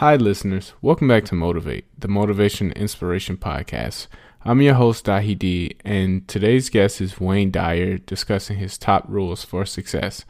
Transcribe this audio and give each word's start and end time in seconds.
Hi, 0.00 0.16
listeners. 0.16 0.72
Welcome 0.80 1.08
back 1.08 1.26
to 1.26 1.34
Motivate, 1.34 1.84
the 2.00 2.08
Motivation 2.08 2.72
Inspiration 2.72 3.36
Podcast. 3.36 4.06
I'm 4.46 4.62
your 4.62 4.72
host, 4.72 5.04
Dahi 5.04 5.38
D, 5.38 5.76
and 5.84 6.26
today's 6.26 6.70
guest 6.70 7.02
is 7.02 7.20
Wayne 7.20 7.50
Dyer 7.50 7.98
discussing 7.98 8.56
his 8.56 8.78
top 8.78 9.04
rules 9.08 9.44
for 9.44 9.66
success. 9.66 10.24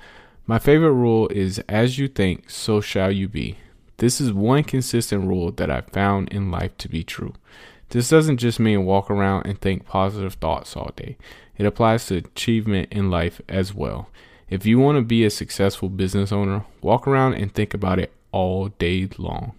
My 0.45 0.59
favorite 0.59 0.95
rule 0.95 1.29
is 1.29 1.61
as 1.69 2.01
you 2.01 2.09
think, 2.09 2.51
so 2.51 2.81
shall 2.81 3.13
you 3.13 3.29
be. 3.29 3.59
This 3.99 4.21
is 4.21 4.33
one 4.33 4.65
consistent 4.65 5.29
rule 5.29 5.53
that 5.53 5.71
I've 5.71 5.87
found 5.91 6.31
in 6.31 6.51
life 6.51 6.77
to 6.79 6.89
be 6.89 7.05
true. 7.05 7.35
This 7.91 8.09
doesn't 8.09 8.39
just 8.39 8.59
mean 8.59 8.85
walk 8.85 9.09
around 9.09 9.47
and 9.47 9.61
think 9.61 9.87
positive 9.87 10.35
thoughts 10.35 10.77
all 10.77 10.91
day, 10.97 11.17
it 11.59 11.65
applies 11.65 12.07
to 12.07 12.17
achievement 12.17 12.89
in 12.91 13.09
life 13.09 13.41
as 13.49 13.73
well. 13.73 14.09
If 14.49 14.67
you 14.67 14.81
want 14.81 14.99
to 14.99 15.03
be 15.03 15.25
a 15.25 15.31
successful 15.31 15.89
business 15.89 16.33
owner, 16.33 16.65
walk 16.83 17.07
around 17.07 17.35
and 17.35 17.55
think 17.55 17.73
about 17.73 18.01
it 18.01 18.13
all 18.33 18.67
day 18.67 19.09
long. 19.17 19.55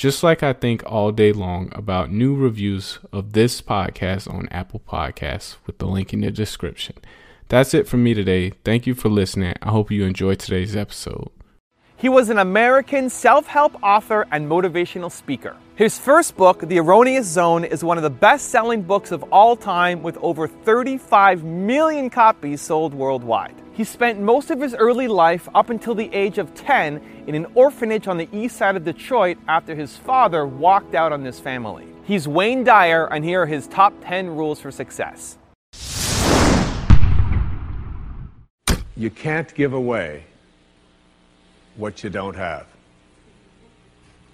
Just 0.00 0.22
like 0.22 0.42
I 0.42 0.54
think 0.54 0.82
all 0.86 1.12
day 1.12 1.30
long 1.30 1.68
about 1.72 2.10
new 2.10 2.34
reviews 2.34 3.00
of 3.12 3.34
this 3.34 3.60
podcast 3.60 4.32
on 4.32 4.48
Apple 4.48 4.80
Podcasts 4.80 5.56
with 5.66 5.76
the 5.76 5.84
link 5.84 6.14
in 6.14 6.22
the 6.22 6.30
description. 6.30 6.96
That's 7.48 7.74
it 7.74 7.86
from 7.86 8.02
me 8.02 8.14
today. 8.14 8.54
Thank 8.64 8.86
you 8.86 8.94
for 8.94 9.10
listening. 9.10 9.52
I 9.60 9.68
hope 9.68 9.90
you 9.90 10.06
enjoyed 10.06 10.38
today's 10.38 10.74
episode. 10.74 11.28
He 12.00 12.08
was 12.08 12.30
an 12.30 12.38
American 12.38 13.10
self 13.10 13.46
help 13.46 13.76
author 13.82 14.26
and 14.32 14.48
motivational 14.50 15.12
speaker. 15.12 15.54
His 15.74 15.98
first 15.98 16.34
book, 16.34 16.60
The 16.60 16.78
Erroneous 16.78 17.26
Zone, 17.26 17.62
is 17.62 17.84
one 17.84 17.98
of 17.98 18.02
the 18.02 18.08
best 18.08 18.48
selling 18.48 18.80
books 18.80 19.12
of 19.12 19.22
all 19.24 19.54
time 19.54 20.02
with 20.02 20.16
over 20.22 20.48
35 20.48 21.44
million 21.44 22.08
copies 22.08 22.62
sold 22.62 22.94
worldwide. 22.94 23.54
He 23.74 23.84
spent 23.84 24.18
most 24.18 24.50
of 24.50 24.62
his 24.62 24.74
early 24.74 25.08
life 25.08 25.46
up 25.54 25.68
until 25.68 25.94
the 25.94 26.08
age 26.14 26.38
of 26.38 26.54
10 26.54 27.02
in 27.26 27.34
an 27.34 27.46
orphanage 27.54 28.08
on 28.08 28.16
the 28.16 28.30
east 28.32 28.56
side 28.56 28.76
of 28.76 28.84
Detroit 28.84 29.36
after 29.46 29.74
his 29.74 29.94
father 29.98 30.46
walked 30.46 30.94
out 30.94 31.12
on 31.12 31.22
his 31.22 31.38
family. 31.38 31.86
He's 32.04 32.26
Wayne 32.26 32.64
Dyer, 32.64 33.08
and 33.12 33.22
here 33.22 33.42
are 33.42 33.46
his 33.46 33.66
top 33.66 33.92
10 34.00 34.30
rules 34.30 34.58
for 34.58 34.70
success. 34.70 35.36
You 38.96 39.10
can't 39.10 39.54
give 39.54 39.74
away 39.74 40.24
what 41.80 42.04
you 42.04 42.10
don't 42.10 42.36
have. 42.36 42.66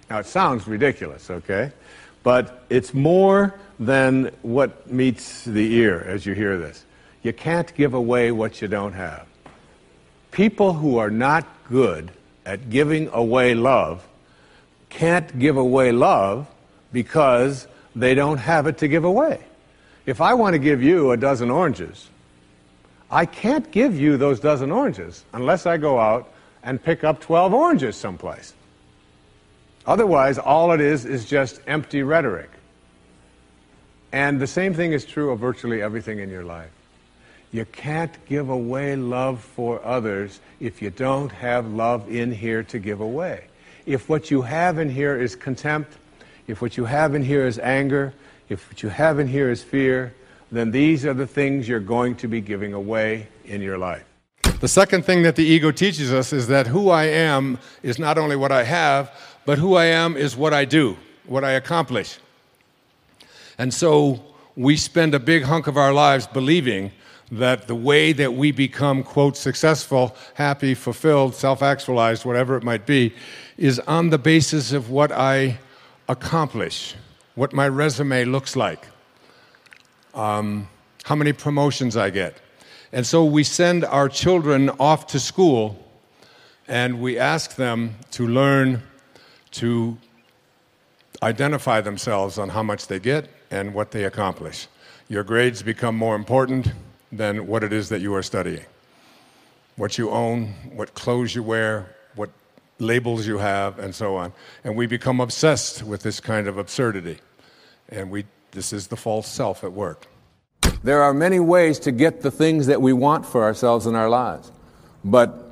Now, 0.09 0.19
it 0.19 0.25
sounds 0.25 0.67
ridiculous, 0.67 1.29
okay? 1.29 1.71
But 2.23 2.63
it's 2.69 2.93
more 2.93 3.55
than 3.79 4.31
what 4.41 4.91
meets 4.91 5.45
the 5.45 5.73
ear 5.75 6.01
as 6.01 6.25
you 6.25 6.33
hear 6.33 6.57
this. 6.57 6.85
You 7.23 7.33
can't 7.33 7.73
give 7.75 7.93
away 7.93 8.31
what 8.31 8.61
you 8.61 8.67
don't 8.67 8.93
have. 8.93 9.25
People 10.31 10.73
who 10.73 10.97
are 10.97 11.09
not 11.09 11.45
good 11.69 12.11
at 12.45 12.69
giving 12.69 13.09
away 13.09 13.53
love 13.53 14.05
can't 14.89 15.37
give 15.39 15.57
away 15.57 15.91
love 15.91 16.47
because 16.91 17.67
they 17.95 18.15
don't 18.15 18.37
have 18.37 18.67
it 18.67 18.77
to 18.77 18.87
give 18.87 19.03
away. 19.03 19.39
If 20.05 20.21
I 20.21 20.33
want 20.33 20.53
to 20.53 20.59
give 20.59 20.81
you 20.81 21.11
a 21.11 21.17
dozen 21.17 21.51
oranges, 21.51 22.09
I 23.11 23.25
can't 23.25 23.69
give 23.71 23.99
you 23.99 24.17
those 24.17 24.39
dozen 24.39 24.71
oranges 24.71 25.25
unless 25.33 25.65
I 25.65 25.77
go 25.77 25.99
out 25.99 26.31
and 26.63 26.81
pick 26.81 27.03
up 27.03 27.21
12 27.21 27.53
oranges 27.53 27.95
someplace. 27.95 28.53
Otherwise, 29.85 30.37
all 30.37 30.71
it 30.73 30.81
is 30.81 31.05
is 31.05 31.25
just 31.25 31.61
empty 31.65 32.03
rhetoric. 32.03 32.49
And 34.11 34.39
the 34.39 34.47
same 34.47 34.73
thing 34.73 34.93
is 34.93 35.05
true 35.05 35.31
of 35.31 35.39
virtually 35.39 35.81
everything 35.81 36.19
in 36.19 36.29
your 36.29 36.43
life. 36.43 36.71
You 37.51 37.65
can't 37.65 38.13
give 38.25 38.49
away 38.49 38.95
love 38.95 39.39
for 39.41 39.83
others 39.85 40.39
if 40.59 40.81
you 40.81 40.89
don't 40.89 41.31
have 41.31 41.67
love 41.67 42.09
in 42.09 42.31
here 42.31 42.63
to 42.63 42.79
give 42.79 42.99
away. 42.99 43.45
If 43.85 44.09
what 44.09 44.29
you 44.29 44.41
have 44.41 44.79
in 44.79 44.89
here 44.89 45.19
is 45.19 45.35
contempt, 45.35 45.93
if 46.47 46.61
what 46.61 46.75
you 46.75 46.85
have 46.85 47.15
in 47.15 47.23
here 47.23 47.47
is 47.47 47.57
anger, 47.59 48.13
if 48.49 48.69
what 48.69 48.83
you 48.83 48.89
have 48.89 49.19
in 49.19 49.27
here 49.27 49.49
is 49.49 49.63
fear, 49.63 50.13
then 50.51 50.71
these 50.71 51.05
are 51.05 51.13
the 51.13 51.27
things 51.27 51.67
you're 51.67 51.79
going 51.79 52.15
to 52.15 52.27
be 52.27 52.41
giving 52.41 52.73
away 52.73 53.27
in 53.45 53.61
your 53.61 53.77
life. 53.77 54.03
The 54.59 54.67
second 54.67 55.05
thing 55.05 55.21
that 55.21 55.35
the 55.35 55.45
ego 55.45 55.69
teaches 55.69 56.11
us 56.11 56.33
is 56.33 56.47
that 56.47 56.65
who 56.65 56.89
I 56.89 57.03
am 57.03 57.59
is 57.83 57.99
not 57.99 58.17
only 58.17 58.35
what 58.35 58.51
I 58.51 58.63
have, 58.63 59.11
but 59.45 59.59
who 59.59 59.75
I 59.75 59.85
am 59.85 60.17
is 60.17 60.35
what 60.35 60.51
I 60.51 60.65
do, 60.65 60.97
what 61.27 61.43
I 61.43 61.51
accomplish. 61.51 62.17
And 63.59 63.71
so 63.71 64.23
we 64.55 64.75
spend 64.75 65.13
a 65.13 65.19
big 65.19 65.43
hunk 65.43 65.67
of 65.67 65.77
our 65.77 65.93
lives 65.93 66.25
believing 66.25 66.91
that 67.31 67.67
the 67.67 67.75
way 67.75 68.13
that 68.13 68.33
we 68.33 68.51
become, 68.51 69.03
quote, 69.03 69.37
successful, 69.37 70.15
happy, 70.33 70.73
fulfilled, 70.73 71.35
self 71.35 71.61
actualized, 71.61 72.25
whatever 72.25 72.57
it 72.57 72.63
might 72.63 72.87
be, 72.87 73.13
is 73.57 73.79
on 73.81 74.09
the 74.09 74.17
basis 74.17 74.71
of 74.71 74.89
what 74.89 75.11
I 75.11 75.59
accomplish, 76.09 76.95
what 77.35 77.53
my 77.53 77.67
resume 77.67 78.25
looks 78.25 78.55
like, 78.55 78.87
um, 80.15 80.67
how 81.03 81.15
many 81.15 81.31
promotions 81.31 81.95
I 81.95 82.09
get 82.09 82.41
and 82.91 83.05
so 83.05 83.25
we 83.25 83.43
send 83.43 83.83
our 83.85 84.07
children 84.07 84.69
off 84.79 85.07
to 85.07 85.19
school 85.19 85.83
and 86.67 87.01
we 87.01 87.17
ask 87.17 87.55
them 87.55 87.95
to 88.11 88.27
learn 88.27 88.81
to 89.51 89.97
identify 91.23 91.81
themselves 91.81 92.37
on 92.37 92.49
how 92.49 92.63
much 92.63 92.87
they 92.87 92.99
get 92.99 93.29
and 93.51 93.73
what 93.73 93.91
they 93.91 94.03
accomplish. 94.03 94.67
Your 95.09 95.23
grades 95.23 95.63
become 95.63 95.95
more 95.95 96.15
important 96.15 96.71
than 97.11 97.47
what 97.47 97.63
it 97.63 97.71
is 97.71 97.89
that 97.89 98.01
you 98.01 98.13
are 98.13 98.23
studying. 98.23 98.65
What 99.75 99.97
you 99.97 100.09
own, 100.09 100.53
what 100.73 100.93
clothes 100.93 101.33
you 101.35 101.43
wear, 101.43 101.95
what 102.15 102.29
labels 102.79 103.25
you 103.25 103.37
have, 103.37 103.79
and 103.79 103.95
so 103.95 104.15
on. 104.15 104.33
And 104.63 104.75
we 104.75 104.87
become 104.87 105.21
obsessed 105.21 105.83
with 105.83 106.03
this 106.03 106.19
kind 106.19 106.47
of 106.47 106.57
absurdity. 106.57 107.19
And 107.89 108.11
we, 108.11 108.25
this 108.51 108.73
is 108.73 108.87
the 108.87 108.97
false 108.97 109.27
self 109.27 109.63
at 109.63 109.71
work. 109.71 110.07
There 110.83 111.01
are 111.01 111.13
many 111.13 111.39
ways 111.39 111.79
to 111.79 111.91
get 111.91 112.21
the 112.21 112.31
things 112.31 112.67
that 112.67 112.81
we 112.81 112.93
want 112.93 113.25
for 113.25 113.43
ourselves 113.43 113.87
in 113.87 113.95
our 113.95 114.09
lives. 114.09 114.51
But 115.03 115.51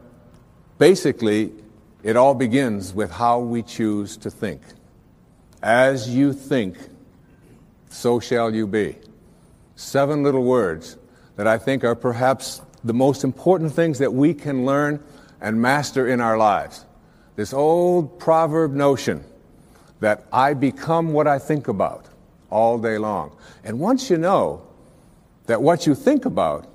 basically, 0.78 1.52
it 2.04 2.16
all 2.16 2.34
begins 2.36 2.94
with 2.94 3.12
how 3.12 3.40
we 3.40 3.64
choose 3.64 4.18
to 4.18 4.30
think. 4.30 4.62
As 5.62 6.10
you 6.10 6.34
think, 6.34 6.78
so 7.90 8.20
shall 8.20 8.54
you 8.54 8.68
be. 8.68 8.96
Seven 9.76 10.24
little 10.24 10.44
words 10.44 10.98
that 11.36 11.48
I 11.48 11.58
think 11.58 11.84
are 11.84 11.96
perhaps 11.96 12.62
the 12.84 12.94
most 12.94 13.24
important 13.24 13.74
things 13.74 14.00
that 14.00 14.14
we 14.14 14.34
can 14.34 14.66
learn 14.66 15.04
and 15.42 15.62
master 15.62 16.08
in 16.08 16.22
our 16.22 16.38
lives. 16.38 16.86
This 17.36 17.54
old 17.54 18.20
proverb 18.20 18.74
notion 18.74 19.24
that 20.00 20.26
I 20.32 20.54
become 20.54 21.12
what 21.12 21.28
I 21.28 21.40
think 21.40 21.68
about 21.68 22.06
all 22.50 22.78
day 22.78 22.98
long. 22.98 23.36
And 23.64 23.80
once 23.80 24.10
you 24.10 24.18
know 24.18 24.62
that 25.48 25.62
what 25.62 25.86
you 25.86 25.96
think 25.96 26.26
about 26.26 26.68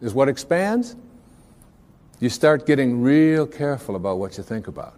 is 0.00 0.14
what 0.14 0.28
expands, 0.28 0.96
you 2.20 2.28
start 2.28 2.66
getting 2.66 3.02
real 3.02 3.46
careful 3.46 3.96
about 3.96 4.18
what 4.18 4.36
you 4.36 4.44
think 4.44 4.68
about. 4.68 4.94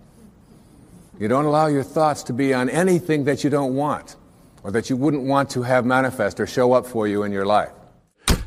You 1.19 1.29
don't 1.29 1.45
allow 1.45 1.69
your 1.69 1.83
thoughts 1.83 2.23
to 2.25 2.33
be 2.33 2.53
on 2.53 2.69
anything 2.69 3.25
that 3.25 3.45
you 3.45 3.51
don't 3.51 3.75
want 3.75 4.17
or 4.63 4.71
that 4.73 4.91
you 4.91 4.97
wouldn't 4.97 5.23
want 5.23 5.51
to 5.51 5.63
have 5.63 5.87
manifest 5.87 6.41
or 6.41 6.47
show 6.47 6.73
up 6.73 6.87
for 6.87 7.07
you 7.07 7.23
in 7.23 7.33
your 7.33 7.47
life. 7.47 7.71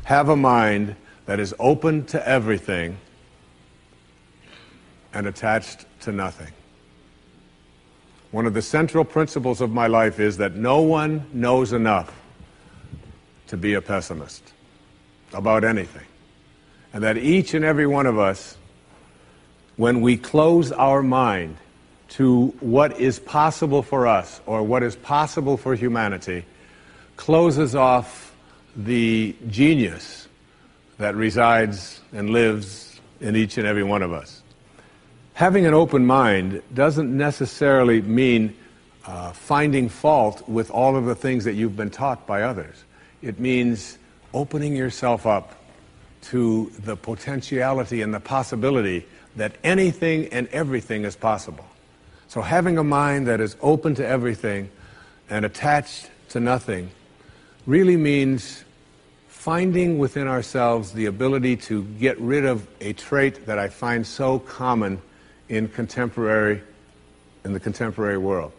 Have 0.04 0.28
a 0.28 0.36
mind 0.36 0.94
that 1.26 1.40
is 1.40 1.54
open 1.58 2.04
to 2.06 2.28
everything 2.28 2.98
and 5.14 5.26
attached 5.26 5.86
to 6.00 6.12
nothing. 6.12 6.52
One 8.30 8.46
of 8.46 8.52
the 8.52 8.62
central 8.62 9.04
principles 9.04 9.60
of 9.60 9.70
my 9.70 9.86
life 9.86 10.20
is 10.20 10.36
that 10.36 10.54
no 10.54 10.82
one 10.82 11.26
knows 11.32 11.72
enough 11.72 12.14
to 13.46 13.56
be 13.56 13.74
a 13.74 13.80
pessimist 13.80 14.52
about 15.32 15.64
anything. 15.64 16.04
And 16.92 17.04
that 17.04 17.18
each 17.18 17.54
and 17.54 17.64
every 17.64 17.86
one 17.86 18.06
of 18.06 18.18
us, 18.18 18.56
when 19.76 20.00
we 20.00 20.16
close 20.16 20.72
our 20.72 21.02
mind 21.02 21.56
to 22.10 22.46
what 22.60 22.98
is 22.98 23.18
possible 23.18 23.82
for 23.82 24.06
us 24.06 24.40
or 24.46 24.62
what 24.62 24.82
is 24.82 24.96
possible 24.96 25.56
for 25.56 25.74
humanity, 25.74 26.44
closes 27.16 27.74
off 27.74 28.34
the 28.76 29.34
genius 29.48 30.28
that 30.98 31.14
resides 31.14 32.00
and 32.12 32.30
lives 32.30 33.00
in 33.20 33.36
each 33.36 33.58
and 33.58 33.66
every 33.66 33.82
one 33.82 34.02
of 34.02 34.12
us. 34.12 34.42
Having 35.34 35.66
an 35.66 35.74
open 35.74 36.06
mind 36.06 36.62
doesn't 36.74 37.16
necessarily 37.16 38.02
mean 38.02 38.56
uh, 39.06 39.32
finding 39.32 39.88
fault 39.88 40.48
with 40.48 40.70
all 40.70 40.96
of 40.96 41.04
the 41.04 41.14
things 41.14 41.44
that 41.44 41.54
you've 41.54 41.76
been 41.76 41.90
taught 41.90 42.26
by 42.26 42.42
others. 42.42 42.84
It 43.22 43.38
means 43.38 43.97
opening 44.34 44.76
yourself 44.76 45.26
up 45.26 45.54
to 46.20 46.70
the 46.84 46.96
potentiality 46.96 48.02
and 48.02 48.12
the 48.12 48.20
possibility 48.20 49.06
that 49.36 49.52
anything 49.62 50.26
and 50.26 50.48
everything 50.48 51.04
is 51.04 51.16
possible. 51.16 51.64
So 52.28 52.42
having 52.42 52.76
a 52.76 52.84
mind 52.84 53.26
that 53.28 53.40
is 53.40 53.56
open 53.62 53.94
to 53.96 54.06
everything 54.06 54.70
and 55.30 55.44
attached 55.44 56.10
to 56.30 56.40
nothing 56.40 56.90
really 57.66 57.96
means 57.96 58.64
finding 59.28 59.98
within 59.98 60.26
ourselves 60.26 60.92
the 60.92 61.06
ability 61.06 61.56
to 61.56 61.84
get 61.98 62.20
rid 62.20 62.44
of 62.44 62.66
a 62.80 62.92
trait 62.92 63.46
that 63.46 63.58
I 63.58 63.68
find 63.68 64.06
so 64.06 64.40
common 64.40 65.00
in 65.48 65.68
contemporary 65.68 66.62
in 67.44 67.52
the 67.52 67.60
contemporary 67.60 68.18
world. 68.18 68.52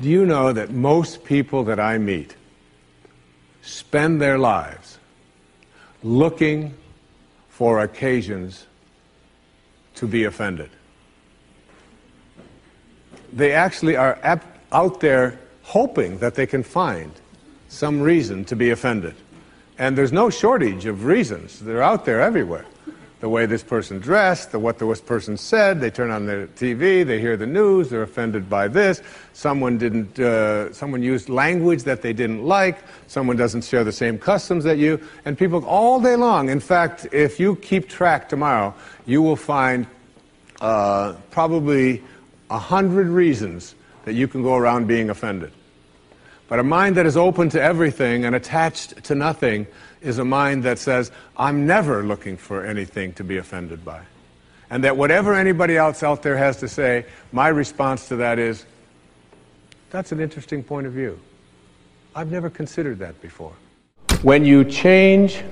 Do 0.00 0.08
you 0.08 0.24
know 0.24 0.52
that 0.52 0.70
most 0.70 1.24
people 1.24 1.64
that 1.64 1.80
I 1.80 1.98
meet 1.98 2.36
spend 3.62 4.20
their 4.20 4.38
lives 4.38 4.98
looking 6.02 6.74
for 7.48 7.80
occasions 7.80 8.66
to 9.94 10.06
be 10.06 10.24
offended? 10.24 10.70
They 13.32 13.52
actually 13.52 13.96
are 13.96 14.18
ap- 14.22 14.58
out 14.72 15.00
there 15.00 15.38
hoping 15.62 16.18
that 16.18 16.34
they 16.34 16.46
can 16.46 16.62
find 16.62 17.12
some 17.68 18.00
reason 18.00 18.44
to 18.44 18.56
be 18.56 18.70
offended. 18.70 19.14
And 19.78 19.96
there's 19.96 20.12
no 20.12 20.28
shortage 20.28 20.84
of 20.84 21.04
reasons. 21.04 21.60
They're 21.60 21.82
out 21.82 22.04
there 22.04 22.20
everywhere. 22.20 22.66
The 23.22 23.28
way 23.28 23.46
this 23.46 23.62
person 23.62 24.00
dressed, 24.00 24.50
the 24.50 24.58
what 24.58 24.80
this 24.80 25.00
person 25.00 25.36
said, 25.36 25.80
they 25.80 25.90
turn 25.90 26.10
on 26.10 26.26
the 26.26 26.48
TV, 26.56 27.06
they 27.06 27.20
hear 27.20 27.36
the 27.36 27.46
news, 27.46 27.88
they're 27.88 28.02
offended 28.02 28.50
by 28.50 28.66
this. 28.66 29.00
Someone 29.32 29.78
didn't, 29.78 30.18
uh, 30.18 30.72
someone 30.72 31.04
used 31.04 31.28
language 31.28 31.84
that 31.84 32.02
they 32.02 32.12
didn't 32.12 32.42
like. 32.42 32.78
Someone 33.06 33.36
doesn't 33.36 33.62
share 33.62 33.84
the 33.84 33.92
same 33.92 34.18
customs 34.18 34.64
that 34.64 34.78
you. 34.78 35.00
And 35.24 35.38
people 35.38 35.64
all 35.66 36.00
day 36.00 36.16
long. 36.16 36.48
In 36.48 36.58
fact, 36.58 37.06
if 37.12 37.38
you 37.38 37.54
keep 37.54 37.88
track 37.88 38.28
tomorrow, 38.28 38.74
you 39.06 39.22
will 39.22 39.36
find 39.36 39.86
uh, 40.60 41.14
probably 41.30 42.02
a 42.50 42.58
hundred 42.58 43.06
reasons 43.06 43.76
that 44.04 44.14
you 44.14 44.26
can 44.26 44.42
go 44.42 44.56
around 44.56 44.88
being 44.88 45.10
offended. 45.10 45.52
But 46.48 46.58
a 46.58 46.62
mind 46.62 46.96
that 46.96 47.06
is 47.06 47.16
open 47.16 47.48
to 47.50 47.62
everything 47.62 48.24
and 48.24 48.34
attached 48.34 49.04
to 49.04 49.14
nothing 49.14 49.66
is 50.00 50.18
a 50.18 50.24
mind 50.24 50.64
that 50.64 50.78
says, 50.78 51.10
I'm 51.36 51.66
never 51.66 52.02
looking 52.02 52.36
for 52.36 52.64
anything 52.64 53.12
to 53.14 53.24
be 53.24 53.38
offended 53.38 53.84
by. 53.84 54.02
And 54.68 54.84
that 54.84 54.96
whatever 54.96 55.34
anybody 55.34 55.76
else 55.76 56.02
out 56.02 56.22
there 56.22 56.36
has 56.36 56.58
to 56.58 56.68
say, 56.68 57.06
my 57.30 57.48
response 57.48 58.08
to 58.08 58.16
that 58.16 58.38
is, 58.38 58.64
that's 59.90 60.12
an 60.12 60.20
interesting 60.20 60.62
point 60.62 60.86
of 60.86 60.92
view. 60.92 61.18
I've 62.14 62.30
never 62.30 62.50
considered 62.50 62.98
that 62.98 63.20
before. 63.22 63.52
When 64.22 64.44
you 64.44 64.64
change 64.64 65.42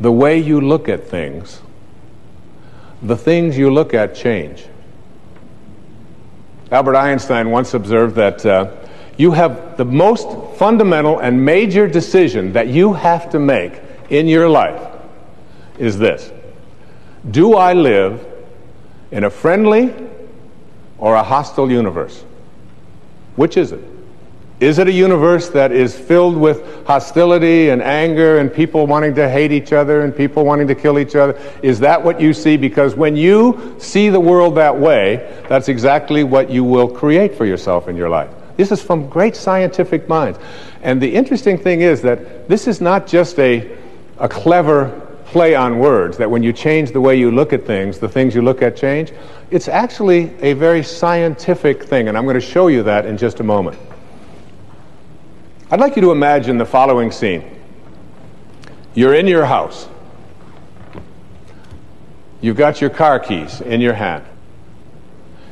the 0.00 0.12
way 0.12 0.38
you 0.38 0.60
look 0.60 0.88
at 0.88 1.06
things, 1.06 1.60
the 3.02 3.16
things 3.16 3.56
you 3.56 3.70
look 3.70 3.94
at 3.94 4.14
change. 4.14 4.66
Albert 6.70 6.96
Einstein 6.96 7.50
once 7.50 7.74
observed 7.74 8.16
that 8.16 8.44
uh, 8.44 8.74
you 9.16 9.32
have 9.32 9.76
the 9.76 9.84
most 9.84 10.28
fundamental 10.58 11.18
and 11.20 11.44
major 11.44 11.86
decision 11.86 12.52
that 12.52 12.68
you 12.68 12.92
have 12.92 13.30
to 13.30 13.38
make 13.38 13.80
in 14.10 14.26
your 14.26 14.48
life 14.48 14.96
is 15.78 15.98
this 15.98 16.32
Do 17.30 17.54
I 17.54 17.72
live 17.72 18.24
in 19.10 19.24
a 19.24 19.30
friendly 19.30 19.94
or 20.98 21.14
a 21.14 21.22
hostile 21.22 21.70
universe? 21.70 22.24
Which 23.36 23.56
is 23.56 23.72
it? 23.72 23.84
Is 24.58 24.78
it 24.78 24.88
a 24.88 24.92
universe 24.92 25.50
that 25.50 25.70
is 25.70 25.94
filled 25.94 26.34
with 26.34 26.86
hostility 26.86 27.68
and 27.68 27.82
anger 27.82 28.38
and 28.38 28.50
people 28.52 28.86
wanting 28.86 29.14
to 29.16 29.28
hate 29.28 29.52
each 29.52 29.74
other 29.74 30.00
and 30.00 30.16
people 30.16 30.46
wanting 30.46 30.66
to 30.68 30.74
kill 30.74 30.98
each 30.98 31.14
other? 31.14 31.38
Is 31.62 31.78
that 31.80 32.02
what 32.02 32.18
you 32.18 32.32
see? 32.32 32.56
Because 32.56 32.94
when 32.94 33.16
you 33.16 33.76
see 33.78 34.08
the 34.08 34.20
world 34.20 34.54
that 34.54 34.74
way, 34.74 35.42
that's 35.50 35.68
exactly 35.68 36.24
what 36.24 36.48
you 36.48 36.64
will 36.64 36.88
create 36.88 37.34
for 37.34 37.44
yourself 37.44 37.86
in 37.86 37.96
your 37.96 38.08
life. 38.08 38.30
This 38.56 38.72
is 38.72 38.82
from 38.82 39.08
great 39.08 39.36
scientific 39.36 40.08
minds. 40.08 40.38
And 40.82 41.00
the 41.00 41.14
interesting 41.14 41.58
thing 41.58 41.82
is 41.82 42.02
that 42.02 42.48
this 42.48 42.66
is 42.66 42.80
not 42.80 43.06
just 43.06 43.38
a, 43.38 43.76
a 44.18 44.28
clever 44.28 45.06
play 45.26 45.54
on 45.54 45.78
words, 45.78 46.16
that 46.16 46.30
when 46.30 46.42
you 46.42 46.52
change 46.52 46.92
the 46.92 47.00
way 47.00 47.16
you 47.16 47.30
look 47.30 47.52
at 47.52 47.66
things, 47.66 47.98
the 47.98 48.08
things 48.08 48.34
you 48.34 48.42
look 48.42 48.62
at 48.62 48.76
change. 48.76 49.12
It's 49.50 49.68
actually 49.68 50.32
a 50.40 50.52
very 50.54 50.82
scientific 50.82 51.82
thing, 51.82 52.08
and 52.08 52.16
I'm 52.16 52.24
going 52.24 52.34
to 52.34 52.40
show 52.40 52.68
you 52.68 52.82
that 52.84 53.06
in 53.06 53.18
just 53.18 53.40
a 53.40 53.42
moment. 53.42 53.78
I'd 55.70 55.80
like 55.80 55.96
you 55.96 56.02
to 56.02 56.12
imagine 56.12 56.58
the 56.58 56.64
following 56.64 57.10
scene. 57.10 57.58
You're 58.94 59.14
in 59.14 59.26
your 59.26 59.44
house. 59.44 59.88
You've 62.40 62.56
got 62.56 62.80
your 62.80 62.90
car 62.90 63.18
keys 63.18 63.60
in 63.60 63.80
your 63.80 63.94
hand. 63.94 64.24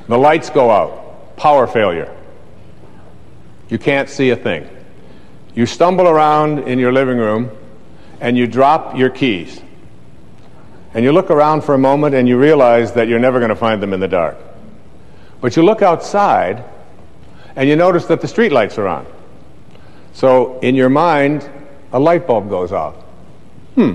The 0.07 0.17
lights 0.17 0.51
go 0.51 0.71
out. 0.71 1.37
Power 1.37 1.67
failure. 1.67 2.15
You 3.69 3.79
can't 3.79 4.09
see 4.09 4.31
a 4.31 4.37
thing. 4.37 4.69
You 5.55 5.67
stumble 5.67 6.09
around 6.09 6.61
in 6.61 6.79
your 6.79 6.93
living 6.93 7.19
room 7.19 7.51
and 8.21 8.37
you 8.37 8.47
drop 8.47 8.97
your 8.97 9.11
keys. 9.11 9.61
And 10.95 11.05
you 11.05 11.13
look 11.13 11.31
around 11.31 11.63
for 11.63 11.75
a 11.75 11.79
moment 11.79 12.15
and 12.15 12.29
you 12.29 12.39
realize 12.39 12.93
that 12.93 13.09
you're 13.09 13.19
never 13.19 13.39
going 13.39 13.51
to 13.51 13.57
find 13.57 13.83
them 13.83 13.93
in 13.93 14.01
the 14.01 14.09
dark. 14.09 14.37
But 15.41 15.57
you 15.57 15.63
look 15.63 15.83
outside 15.83 16.65
and 17.57 17.69
you 17.69 17.77
notice 17.77 18.07
that 18.07 18.21
the 18.21 18.27
streetlights 18.27 18.79
are 18.79 18.89
on. 18.89 19.07
So 20.13 20.59
in 20.61 20.75
your 20.75 20.89
mind, 20.89 21.49
a 21.93 21.99
light 21.99 22.27
bulb 22.27 22.49
goes 22.49 22.73
off. 22.73 22.95
Hmm. 23.75 23.95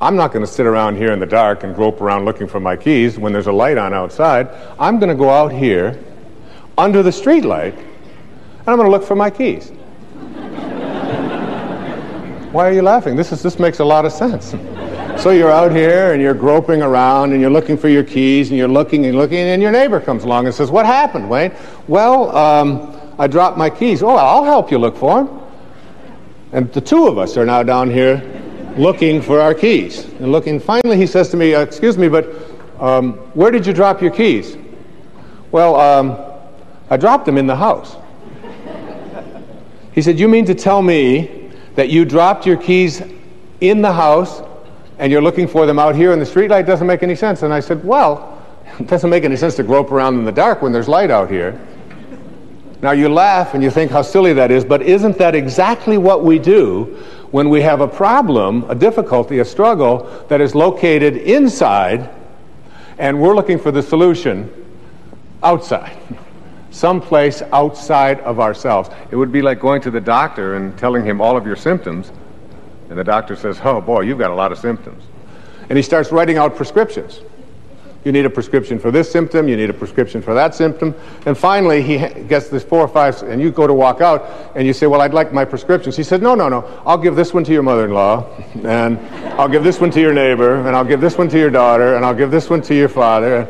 I'm 0.00 0.16
not 0.16 0.32
going 0.32 0.44
to 0.44 0.50
sit 0.50 0.66
around 0.66 0.96
here 0.96 1.12
in 1.12 1.20
the 1.20 1.26
dark 1.26 1.64
and 1.64 1.74
grope 1.74 2.00
around 2.00 2.26
looking 2.26 2.46
for 2.46 2.60
my 2.60 2.76
keys 2.76 3.18
when 3.18 3.32
there's 3.32 3.46
a 3.46 3.52
light 3.52 3.78
on 3.78 3.94
outside. 3.94 4.48
I'm 4.78 4.98
going 4.98 5.08
to 5.08 5.14
go 5.14 5.30
out 5.30 5.52
here 5.52 5.98
under 6.76 7.02
the 7.02 7.10
streetlight 7.10 7.82
and 8.66 8.72
I'm 8.72 8.78
going 8.78 8.86
to 8.86 8.90
look 8.90 9.04
for 9.04 9.14
my 9.14 9.30
keys. 9.30 9.70
Why 12.50 12.68
are 12.68 12.72
you 12.72 12.82
laughing? 12.82 13.14
This, 13.14 13.30
is, 13.30 13.40
this 13.40 13.60
makes 13.60 13.78
a 13.78 13.84
lot 13.84 14.04
of 14.04 14.12
sense. 14.12 14.56
So 15.22 15.30
you're 15.30 15.52
out 15.52 15.70
here 15.70 16.12
and 16.12 16.20
you're 16.20 16.34
groping 16.34 16.82
around 16.82 17.32
and 17.32 17.40
you're 17.40 17.50
looking 17.50 17.76
for 17.76 17.88
your 17.88 18.02
keys 18.02 18.50
and 18.50 18.58
you're 18.58 18.66
looking 18.66 19.06
and 19.06 19.16
looking 19.16 19.38
and 19.38 19.62
your 19.62 19.70
neighbor 19.70 20.00
comes 20.00 20.24
along 20.24 20.46
and 20.46 20.54
says, 20.54 20.70
What 20.70 20.84
happened, 20.84 21.30
Wayne? 21.30 21.52
Well, 21.86 22.36
um, 22.36 23.14
I 23.18 23.28
dropped 23.28 23.56
my 23.56 23.70
keys. 23.70 24.02
Oh, 24.02 24.16
I'll 24.16 24.44
help 24.44 24.70
you 24.72 24.78
look 24.78 24.96
for 24.96 25.22
them. 25.24 25.40
And 26.52 26.72
the 26.72 26.80
two 26.80 27.06
of 27.06 27.18
us 27.18 27.36
are 27.36 27.46
now 27.46 27.62
down 27.62 27.88
here 27.88 28.22
looking 28.76 29.22
for 29.22 29.40
our 29.40 29.54
keys. 29.54 30.04
And 30.04 30.32
looking, 30.32 30.58
finally, 30.58 30.96
he 30.96 31.06
says 31.06 31.28
to 31.30 31.36
me, 31.36 31.54
Excuse 31.54 31.96
me, 31.96 32.08
but 32.08 32.26
um, 32.80 33.12
where 33.34 33.52
did 33.52 33.64
you 33.64 33.72
drop 33.72 34.02
your 34.02 34.10
keys? 34.10 34.56
Well, 35.52 35.76
um, 35.76 36.18
I 36.90 36.96
dropped 36.96 37.26
them 37.26 37.38
in 37.38 37.46
the 37.46 37.56
house. 37.56 37.96
He 39.96 40.02
said, 40.02 40.20
You 40.20 40.28
mean 40.28 40.44
to 40.44 40.54
tell 40.54 40.82
me 40.82 41.50
that 41.74 41.88
you 41.88 42.04
dropped 42.04 42.46
your 42.46 42.58
keys 42.58 43.02
in 43.62 43.80
the 43.80 43.92
house 43.92 44.42
and 44.98 45.10
you're 45.10 45.22
looking 45.22 45.48
for 45.48 45.66
them 45.66 45.78
out 45.78 45.96
here 45.96 46.12
in 46.12 46.18
the 46.18 46.24
streetlight? 46.24 46.66
Doesn't 46.66 46.86
make 46.86 47.02
any 47.02 47.16
sense. 47.16 47.42
And 47.42 47.52
I 47.52 47.60
said, 47.60 47.82
Well, 47.82 48.44
it 48.78 48.86
doesn't 48.86 49.08
make 49.08 49.24
any 49.24 49.36
sense 49.36 49.56
to 49.56 49.62
grope 49.62 49.90
around 49.90 50.18
in 50.18 50.24
the 50.24 50.32
dark 50.32 50.60
when 50.60 50.70
there's 50.70 50.86
light 50.86 51.10
out 51.10 51.30
here. 51.30 51.58
Now 52.82 52.90
you 52.90 53.08
laugh 53.08 53.54
and 53.54 53.62
you 53.62 53.70
think 53.70 53.90
how 53.90 54.02
silly 54.02 54.34
that 54.34 54.50
is, 54.50 54.66
but 54.66 54.82
isn't 54.82 55.16
that 55.16 55.34
exactly 55.34 55.96
what 55.96 56.22
we 56.22 56.38
do 56.38 57.02
when 57.30 57.48
we 57.48 57.62
have 57.62 57.80
a 57.80 57.88
problem, 57.88 58.68
a 58.68 58.74
difficulty, 58.74 59.38
a 59.38 59.46
struggle 59.46 60.04
that 60.28 60.42
is 60.42 60.54
located 60.54 61.16
inside 61.16 62.10
and 62.98 63.18
we're 63.18 63.34
looking 63.34 63.58
for 63.58 63.70
the 63.70 63.82
solution 63.82 64.52
outside? 65.42 65.96
Someplace 66.76 67.40
outside 67.52 68.20
of 68.20 68.38
ourselves. 68.38 68.90
It 69.10 69.16
would 69.16 69.32
be 69.32 69.40
like 69.40 69.58
going 69.58 69.80
to 69.80 69.90
the 69.90 70.00
doctor 70.00 70.56
and 70.56 70.76
telling 70.76 71.06
him 71.06 71.22
all 71.22 71.34
of 71.34 71.46
your 71.46 71.56
symptoms, 71.56 72.12
and 72.90 72.98
the 72.98 73.02
doctor 73.02 73.34
says, 73.34 73.58
Oh 73.64 73.80
boy, 73.80 74.02
you've 74.02 74.18
got 74.18 74.30
a 74.30 74.34
lot 74.34 74.52
of 74.52 74.58
symptoms. 74.58 75.02
And 75.70 75.78
he 75.78 75.82
starts 75.82 76.12
writing 76.12 76.36
out 76.36 76.54
prescriptions. 76.54 77.22
You 78.04 78.12
need 78.12 78.26
a 78.26 78.30
prescription 78.30 78.78
for 78.78 78.90
this 78.90 79.10
symptom, 79.10 79.48
you 79.48 79.56
need 79.56 79.70
a 79.70 79.72
prescription 79.72 80.20
for 80.20 80.34
that 80.34 80.54
symptom. 80.54 80.94
And 81.24 81.36
finally, 81.36 81.80
he 81.80 81.96
gets 82.24 82.50
this 82.50 82.62
four 82.62 82.80
or 82.80 82.88
five, 82.88 83.22
and 83.22 83.40
you 83.40 83.50
go 83.50 83.66
to 83.66 83.72
walk 83.72 84.02
out, 84.02 84.52
and 84.54 84.66
you 84.66 84.74
say, 84.74 84.86
Well, 84.86 85.00
I'd 85.00 85.14
like 85.14 85.32
my 85.32 85.46
prescriptions. 85.46 85.96
He 85.96 86.02
said, 86.02 86.20
No, 86.20 86.34
no, 86.34 86.50
no. 86.50 86.82
I'll 86.84 86.98
give 86.98 87.16
this 87.16 87.32
one 87.32 87.42
to 87.44 87.52
your 87.54 87.62
mother 87.62 87.86
in 87.86 87.94
law, 87.94 88.26
and 88.64 88.98
I'll 89.40 89.48
give 89.48 89.64
this 89.64 89.80
one 89.80 89.90
to 89.92 90.00
your 90.02 90.12
neighbor, 90.12 90.56
and 90.56 90.76
I'll 90.76 90.84
give 90.84 91.00
this 91.00 91.16
one 91.16 91.30
to 91.30 91.38
your 91.38 91.50
daughter, 91.50 91.96
and 91.96 92.04
I'll 92.04 92.14
give 92.14 92.30
this 92.30 92.50
one 92.50 92.60
to 92.60 92.74
your 92.74 92.90
father. 92.90 93.48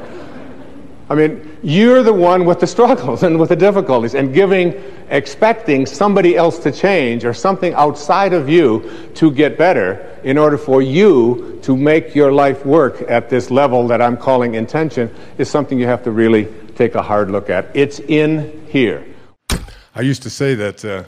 I 1.10 1.16
mean, 1.16 1.45
you're 1.62 2.02
the 2.02 2.12
one 2.12 2.44
with 2.44 2.60
the 2.60 2.66
struggles 2.66 3.22
and 3.24 3.38
with 3.38 3.48
the 3.48 3.56
difficulties, 3.56 4.14
and 4.14 4.32
giving, 4.32 4.72
expecting 5.10 5.86
somebody 5.86 6.36
else 6.36 6.58
to 6.60 6.72
change 6.72 7.24
or 7.24 7.34
something 7.34 7.74
outside 7.74 8.32
of 8.32 8.48
you 8.48 9.10
to 9.14 9.30
get 9.30 9.58
better 9.58 10.18
in 10.24 10.38
order 10.38 10.58
for 10.58 10.82
you 10.82 11.58
to 11.62 11.76
make 11.76 12.14
your 12.14 12.32
life 12.32 12.64
work 12.64 13.02
at 13.08 13.28
this 13.28 13.50
level 13.50 13.86
that 13.88 14.00
I'm 14.02 14.16
calling 14.16 14.54
intention 14.54 15.12
is 15.38 15.50
something 15.50 15.78
you 15.78 15.86
have 15.86 16.04
to 16.04 16.10
really 16.10 16.46
take 16.74 16.94
a 16.94 17.02
hard 17.02 17.30
look 17.30 17.50
at. 17.50 17.74
It's 17.74 18.00
in 18.00 18.66
here. 18.68 19.06
I 19.94 20.02
used 20.02 20.22
to 20.24 20.30
say 20.30 20.54
that 20.54 20.84
uh, 20.84 21.04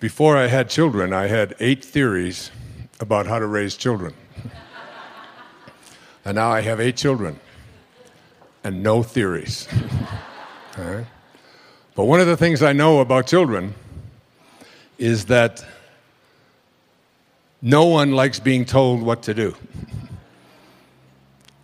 before 0.00 0.36
I 0.36 0.46
had 0.46 0.68
children, 0.68 1.12
I 1.12 1.26
had 1.26 1.54
eight 1.58 1.84
theories 1.84 2.50
about 3.00 3.26
how 3.26 3.38
to 3.38 3.46
raise 3.46 3.76
children. 3.76 4.14
and 6.24 6.36
now 6.36 6.50
I 6.50 6.60
have 6.60 6.80
eight 6.80 6.96
children 6.96 7.40
and 8.64 8.82
no 8.82 9.02
theories. 9.02 9.68
But 11.94 12.06
one 12.06 12.18
of 12.18 12.26
the 12.26 12.36
things 12.36 12.60
I 12.62 12.72
know 12.72 12.98
about 12.98 13.28
children 13.28 13.74
is 14.98 15.26
that 15.26 15.64
no 17.62 17.84
one 17.84 18.12
likes 18.12 18.40
being 18.40 18.64
told 18.64 19.00
what 19.00 19.22
to 19.22 19.34
do. 19.34 19.54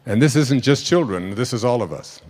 And 0.06 0.22
this 0.22 0.36
isn't 0.36 0.62
just 0.62 0.86
children, 0.86 1.34
this 1.34 1.52
is 1.52 1.64
all 1.64 1.82
of 1.82 1.92
us. 1.92 2.22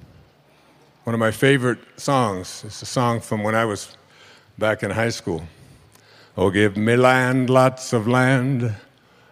One 1.04 1.14
of 1.14 1.20
my 1.20 1.30
favorite 1.30 1.78
songs 1.96 2.64
is 2.64 2.82
a 2.82 2.86
song 2.86 3.20
from 3.20 3.42
when 3.42 3.54
I 3.54 3.64
was 3.64 3.96
back 4.58 4.82
in 4.82 4.90
high 4.90 5.10
school. 5.10 5.42
Oh, 6.36 6.50
give 6.50 6.76
me 6.76 6.96
land, 6.96 7.50
lots 7.50 7.92
of 7.92 8.08
land, 8.08 8.74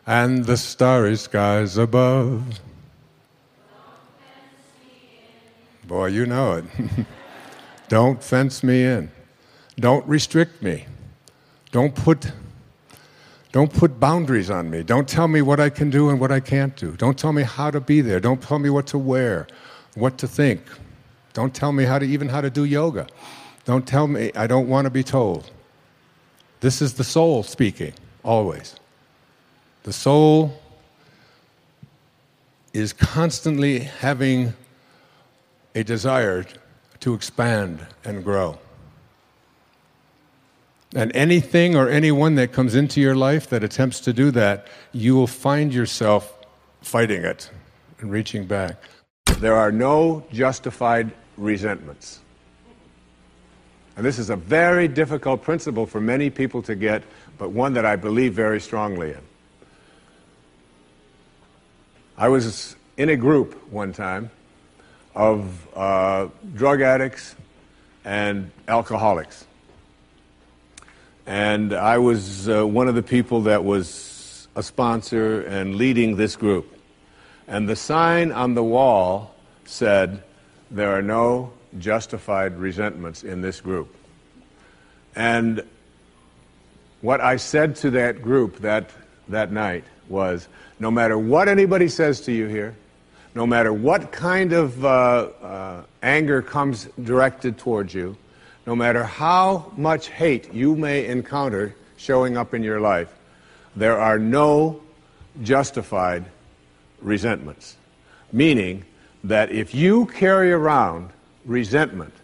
and 0.06 0.44
the 0.44 0.56
starry 0.56 1.16
skies 1.16 1.76
above. 1.76 2.60
Boy, 5.88 6.08
you 6.08 6.26
know 6.26 6.56
it. 6.56 6.64
Don't 7.88 8.22
fence 8.22 8.62
me 8.62 8.84
in. 8.84 9.10
Don't 9.80 10.06
restrict 10.06 10.62
me. 10.62 10.84
Don't 11.72 11.94
put 11.94 12.30
don't 13.50 13.72
put 13.72 13.98
boundaries 13.98 14.50
on 14.50 14.68
me. 14.68 14.82
Don't 14.82 15.08
tell 15.08 15.26
me 15.26 15.40
what 15.40 15.58
I 15.58 15.70
can 15.70 15.88
do 15.88 16.10
and 16.10 16.20
what 16.20 16.30
I 16.30 16.38
can't 16.38 16.76
do. 16.76 16.92
Don't 16.92 17.18
tell 17.18 17.32
me 17.32 17.42
how 17.42 17.70
to 17.70 17.80
be 17.80 18.02
there. 18.02 18.20
Don't 18.20 18.42
tell 18.42 18.58
me 18.58 18.68
what 18.68 18.86
to 18.88 18.98
wear, 18.98 19.46
what 19.94 20.18
to 20.18 20.28
think. 20.28 20.60
Don't 21.32 21.54
tell 21.54 21.72
me 21.72 21.84
how 21.84 21.98
to 21.98 22.04
even 22.04 22.28
how 22.28 22.42
to 22.42 22.50
do 22.50 22.64
yoga. 22.64 23.06
Don't 23.64 23.88
tell 23.88 24.06
me 24.06 24.30
I 24.36 24.46
don't 24.46 24.68
want 24.68 24.84
to 24.84 24.90
be 24.90 25.02
told. 25.02 25.50
This 26.60 26.82
is 26.82 26.92
the 26.94 27.04
soul 27.04 27.42
speaking, 27.42 27.94
always. 28.22 28.76
The 29.84 29.94
soul 29.94 30.60
is 32.74 32.92
constantly 32.92 33.78
having 33.78 34.52
a 35.78 35.84
desire 35.84 36.44
to 36.98 37.14
expand 37.14 37.86
and 38.04 38.24
grow. 38.24 38.58
And 40.96 41.14
anything 41.14 41.76
or 41.76 41.88
anyone 41.88 42.34
that 42.34 42.52
comes 42.52 42.74
into 42.74 43.00
your 43.00 43.14
life 43.14 43.48
that 43.50 43.62
attempts 43.62 44.00
to 44.00 44.12
do 44.12 44.32
that, 44.32 44.66
you 44.92 45.14
will 45.14 45.28
find 45.28 45.72
yourself 45.72 46.34
fighting 46.80 47.22
it 47.22 47.48
and 48.00 48.10
reaching 48.10 48.44
back. 48.44 48.74
There 49.38 49.54
are 49.54 49.70
no 49.70 50.24
justified 50.32 51.12
resentments. 51.36 52.18
And 53.96 54.04
this 54.04 54.18
is 54.18 54.30
a 54.30 54.36
very 54.36 54.88
difficult 54.88 55.42
principle 55.42 55.86
for 55.86 56.00
many 56.00 56.28
people 56.28 56.60
to 56.62 56.74
get, 56.74 57.04
but 57.36 57.50
one 57.50 57.74
that 57.74 57.84
I 57.84 57.94
believe 57.94 58.34
very 58.34 58.60
strongly 58.60 59.10
in. 59.10 59.22
I 62.16 62.28
was 62.28 62.74
in 62.96 63.10
a 63.10 63.16
group 63.16 63.54
one 63.70 63.92
time 63.92 64.30
of 65.18 65.66
uh, 65.74 66.28
drug 66.54 66.80
addicts 66.80 67.34
and 68.04 68.52
alcoholics. 68.68 69.44
And 71.26 71.72
I 71.72 71.98
was 71.98 72.48
uh, 72.48 72.64
one 72.64 72.86
of 72.86 72.94
the 72.94 73.02
people 73.02 73.42
that 73.42 73.64
was 73.64 74.46
a 74.54 74.62
sponsor 74.62 75.42
and 75.42 75.74
leading 75.74 76.14
this 76.16 76.36
group. 76.36 76.72
And 77.48 77.68
the 77.68 77.74
sign 77.74 78.30
on 78.30 78.54
the 78.54 78.62
wall 78.62 79.34
said, 79.64 80.22
There 80.70 80.96
are 80.96 81.02
no 81.02 81.52
justified 81.80 82.56
resentments 82.56 83.24
in 83.24 83.42
this 83.42 83.60
group. 83.60 83.94
And 85.16 85.64
what 87.00 87.20
I 87.20 87.36
said 87.38 87.74
to 87.76 87.90
that 87.90 88.22
group 88.22 88.60
that, 88.60 88.90
that 89.28 89.50
night 89.50 89.84
was 90.08 90.46
no 90.78 90.92
matter 90.92 91.18
what 91.18 91.48
anybody 91.48 91.88
says 91.88 92.20
to 92.22 92.32
you 92.32 92.46
here, 92.46 92.76
no 93.38 93.46
matter 93.46 93.72
what 93.72 94.10
kind 94.10 94.52
of 94.52 94.84
uh, 94.84 95.28
uh, 95.40 95.82
anger 96.02 96.42
comes 96.42 96.88
directed 97.04 97.56
towards 97.56 97.94
you, 97.94 98.16
no 98.66 98.74
matter 98.74 99.04
how 99.04 99.70
much 99.76 100.08
hate 100.08 100.52
you 100.52 100.74
may 100.74 101.06
encounter 101.06 101.72
showing 101.96 102.36
up 102.36 102.52
in 102.52 102.64
your 102.64 102.80
life, 102.80 103.14
there 103.76 103.96
are 104.00 104.18
no 104.18 104.80
justified 105.44 106.24
resentments. 107.00 107.76
Meaning 108.32 108.84
that 109.22 109.52
if 109.52 109.72
you 109.72 110.06
carry 110.06 110.50
around 110.50 111.10
resentment 111.44 112.14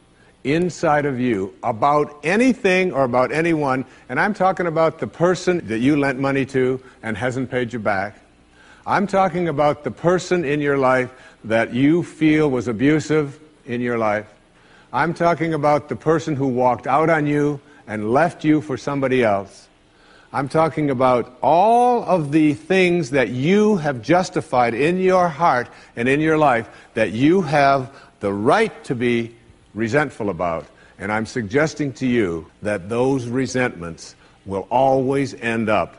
inside 0.42 1.06
of 1.06 1.20
you 1.20 1.54
about 1.62 2.18
anything 2.24 2.90
or 2.90 3.04
about 3.04 3.30
anyone, 3.30 3.84
and 4.08 4.18
I'm 4.18 4.34
talking 4.34 4.66
about 4.66 4.98
the 4.98 5.06
person 5.06 5.64
that 5.68 5.78
you 5.78 5.96
lent 5.96 6.18
money 6.18 6.44
to 6.46 6.82
and 7.04 7.16
hasn't 7.16 7.52
paid 7.52 7.72
you 7.72 7.78
back, 7.78 8.18
I'm 8.86 9.06
talking 9.06 9.48
about 9.48 9.82
the 9.82 9.90
person 9.90 10.44
in 10.44 10.60
your 10.60 10.76
life 10.76 11.10
that 11.44 11.72
you 11.72 12.02
feel 12.02 12.50
was 12.50 12.68
abusive 12.68 13.40
in 13.64 13.80
your 13.80 13.96
life. 13.96 14.26
I'm 14.92 15.14
talking 15.14 15.54
about 15.54 15.88
the 15.88 15.96
person 15.96 16.36
who 16.36 16.48
walked 16.48 16.86
out 16.86 17.08
on 17.08 17.26
you 17.26 17.60
and 17.86 18.12
left 18.12 18.44
you 18.44 18.60
for 18.60 18.76
somebody 18.76 19.24
else. 19.24 19.68
I'm 20.34 20.50
talking 20.50 20.90
about 20.90 21.34
all 21.42 22.02
of 22.02 22.30
the 22.30 22.52
things 22.52 23.10
that 23.10 23.30
you 23.30 23.76
have 23.76 24.02
justified 24.02 24.74
in 24.74 24.98
your 24.98 25.28
heart 25.28 25.68
and 25.96 26.06
in 26.06 26.20
your 26.20 26.36
life 26.36 26.68
that 26.92 27.12
you 27.12 27.40
have 27.40 27.90
the 28.20 28.34
right 28.34 28.84
to 28.84 28.94
be 28.94 29.34
resentful 29.72 30.28
about. 30.28 30.66
And 30.98 31.10
I'm 31.10 31.24
suggesting 31.24 31.94
to 31.94 32.06
you 32.06 32.50
that 32.60 32.90
those 32.90 33.28
resentments 33.28 34.14
will 34.44 34.66
always 34.68 35.32
end 35.32 35.70
up 35.70 35.96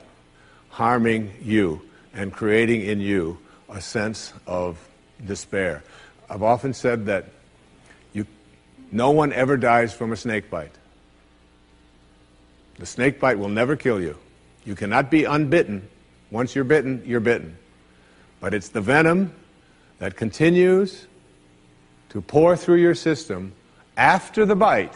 harming 0.69 1.33
you 1.41 1.81
and 2.15 2.33
creating 2.33 2.81
in 2.81 2.99
you 2.99 3.37
a 3.69 3.79
sense 3.79 4.33
of 4.47 4.79
despair. 5.25 5.83
I've 6.29 6.43
often 6.43 6.73
said 6.73 7.05
that 7.05 7.25
no 8.91 9.11
one 9.11 9.33
ever 9.33 9.57
dies 9.57 9.93
from 9.93 10.13
a 10.13 10.15
snake 10.15 10.49
bite. 10.49 10.71
The 12.79 12.85
snake 12.85 13.19
bite 13.19 13.37
will 13.37 13.49
never 13.49 13.75
kill 13.75 14.01
you. 14.01 14.17
You 14.63 14.75
cannot 14.75 15.11
be 15.11 15.23
unbitten. 15.23 15.81
Once 16.31 16.55
you're 16.55 16.63
bitten, 16.63 17.03
you're 17.05 17.19
bitten. 17.19 17.57
But 18.39 18.53
it's 18.53 18.69
the 18.69 18.81
venom 18.81 19.33
that 19.99 20.15
continues 20.15 21.07
to 22.09 22.21
pour 22.21 22.55
through 22.55 22.77
your 22.77 22.95
system 22.95 23.53
after 23.97 24.45
the 24.45 24.55
bite 24.55 24.93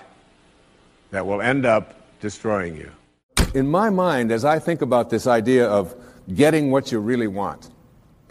that 1.12 1.26
will 1.26 1.42
end 1.42 1.66
up 1.66 1.96
destroying 2.22 2.78
you. 2.78 2.92
In 3.54 3.68
my 3.68 3.90
mind, 3.90 4.32
as 4.32 4.46
I 4.46 4.60
think 4.60 4.82
about 4.82 5.10
this 5.10 5.26
idea 5.26 5.68
of 5.68 5.96
getting 6.34 6.72
what 6.72 6.92
you 6.92 7.00
really 7.00 7.28
want 7.28 7.70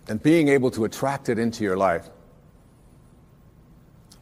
and 0.08 0.22
being 0.22 0.48
able 0.48 0.70
to 0.72 0.84
attract 0.84 1.28
it 1.28 1.38
into 1.38 1.64
your 1.64 1.76
life, 1.76 2.08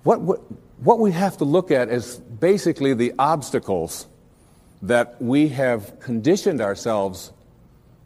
what, 0.03 0.21
what, 0.21 0.41
what 0.79 0.99
we 0.99 1.13
have 1.13 1.37
to 1.39 1.45
look 1.45 1.71
at 1.71 1.89
is 1.89 2.17
basically 2.17 2.95
the 2.95 3.13
obstacles 3.19 4.07
that 4.83 5.21
we 5.21 5.49
have 5.49 5.99
conditioned 6.01 6.61
ourselves. 6.61 7.33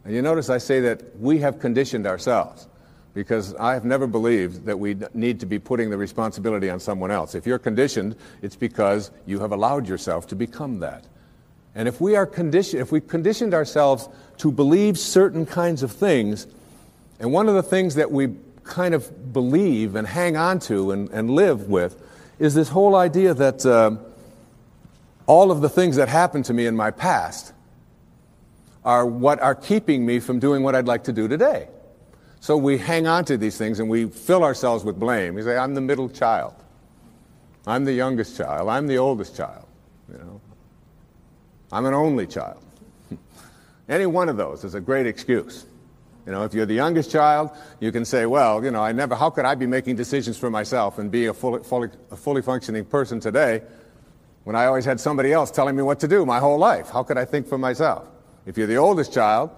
And 0.05 0.15
you 0.15 0.21
notice 0.21 0.49
I 0.49 0.57
say 0.57 0.79
that 0.81 1.19
we 1.19 1.39
have 1.39 1.59
conditioned 1.59 2.07
ourselves 2.07 2.67
because 3.13 3.53
I 3.55 3.73
have 3.73 3.83
never 3.83 4.07
believed 4.07 4.65
that 4.65 4.79
we 4.79 4.95
need 5.13 5.39
to 5.41 5.45
be 5.45 5.59
putting 5.59 5.89
the 5.89 5.97
responsibility 5.97 6.69
on 6.69 6.79
someone 6.79 7.11
else. 7.11 7.35
If 7.35 7.45
you're 7.45 7.59
conditioned, 7.59 8.15
it's 8.41 8.55
because 8.55 9.11
you 9.25 9.39
have 9.39 9.51
allowed 9.51 9.87
yourself 9.87 10.27
to 10.27 10.35
become 10.35 10.79
that. 10.79 11.05
And 11.75 11.87
if 11.87 12.01
we 12.01 12.15
are 12.15 12.25
conditioned, 12.25 12.81
if 12.81 12.91
we've 12.91 13.07
conditioned 13.07 13.53
ourselves 13.53 14.09
to 14.37 14.51
believe 14.51 14.97
certain 14.97 15.45
kinds 15.45 15.83
of 15.83 15.91
things, 15.91 16.47
and 17.19 17.31
one 17.31 17.47
of 17.47 17.55
the 17.55 17.63
things 17.63 17.95
that 17.95 18.11
we 18.11 18.35
kind 18.63 18.93
of 18.93 19.33
believe 19.33 19.95
and 19.95 20.07
hang 20.07 20.37
on 20.37 20.59
to 20.59 20.91
and, 20.91 21.09
and 21.09 21.29
live 21.29 21.69
with 21.69 22.01
is 22.39 22.53
this 22.53 22.69
whole 22.69 22.95
idea 22.95 23.33
that 23.33 23.65
uh, 23.65 23.95
all 25.27 25.51
of 25.51 25.61
the 25.61 25.69
things 25.69 25.95
that 25.95 26.09
happened 26.09 26.45
to 26.45 26.53
me 26.53 26.65
in 26.65 26.75
my 26.75 26.91
past 26.91 27.53
are 28.83 29.05
what 29.05 29.39
are 29.39 29.55
keeping 29.55 30.05
me 30.05 30.19
from 30.19 30.39
doing 30.39 30.63
what 30.63 30.75
I'd 30.75 30.87
like 30.87 31.03
to 31.05 31.13
do 31.13 31.27
today. 31.27 31.67
So 32.39 32.57
we 32.57 32.79
hang 32.79 33.05
on 33.05 33.25
to 33.25 33.37
these 33.37 33.57
things 33.57 33.79
and 33.79 33.87
we 33.87 34.07
fill 34.07 34.43
ourselves 34.43 34.83
with 34.83 34.99
blame. 34.99 35.35
We 35.35 35.43
say, 35.43 35.55
I'm 35.55 35.75
the 35.75 35.81
middle 35.81 36.09
child. 36.09 36.55
I'm 37.67 37.85
the 37.85 37.93
youngest 37.93 38.35
child. 38.35 38.67
I'm 38.67 38.87
the 38.87 38.97
oldest 38.97 39.35
child. 39.35 39.67
You 40.11 40.17
know, 40.17 40.41
I'm 41.71 41.85
an 41.85 41.93
only 41.93 42.27
child. 42.27 42.63
Any 43.89 44.05
one 44.05 44.29
of 44.29 44.37
those 44.37 44.63
is 44.63 44.75
a 44.75 44.81
great 44.81 45.07
excuse. 45.07 45.65
You 46.25 46.31
know, 46.31 46.43
if 46.43 46.53
you're 46.53 46.67
the 46.67 46.75
youngest 46.75 47.11
child, 47.11 47.49
you 47.79 47.91
can 47.91 48.05
say, 48.05 48.25
well, 48.25 48.63
you 48.63 48.69
know, 48.69 48.81
I 48.81 48.91
never, 48.91 49.15
how 49.15 49.29
could 49.31 49.45
I 49.45 49.55
be 49.55 49.65
making 49.65 49.95
decisions 49.95 50.37
for 50.37 50.49
myself 50.51 50.99
and 50.99 51.09
be 51.09 51.25
a 51.25 51.33
fully, 51.33 51.63
fully, 51.63 51.89
a 52.11 52.15
fully 52.15 52.41
functioning 52.43 52.85
person 52.85 53.19
today 53.19 53.63
when 54.43 54.55
I 54.55 54.65
always 54.65 54.85
had 54.85 54.99
somebody 54.99 55.33
else 55.33 55.49
telling 55.49 55.75
me 55.75 55.81
what 55.81 55.99
to 56.01 56.07
do 56.07 56.25
my 56.25 56.39
whole 56.39 56.59
life? 56.59 56.89
How 56.89 57.01
could 57.01 57.17
I 57.17 57.25
think 57.25 57.47
for 57.47 57.57
myself? 57.57 58.07
If 58.45 58.57
you're 58.57 58.67
the 58.67 58.77
oldest 58.77 59.13
child, 59.13 59.49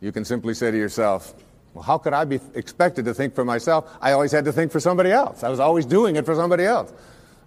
you 0.00 0.12
can 0.12 0.24
simply 0.24 0.54
say 0.54 0.70
to 0.70 0.76
yourself, 0.76 1.34
well, 1.72 1.82
how 1.82 1.98
could 1.98 2.12
I 2.12 2.24
be 2.24 2.38
expected 2.54 3.04
to 3.06 3.14
think 3.14 3.34
for 3.34 3.44
myself? 3.44 3.92
I 4.00 4.12
always 4.12 4.30
had 4.30 4.44
to 4.44 4.52
think 4.52 4.70
for 4.70 4.78
somebody 4.78 5.10
else. 5.10 5.42
I 5.42 5.48
was 5.48 5.58
always 5.58 5.84
doing 5.84 6.14
it 6.14 6.24
for 6.24 6.36
somebody 6.36 6.64
else. 6.64 6.92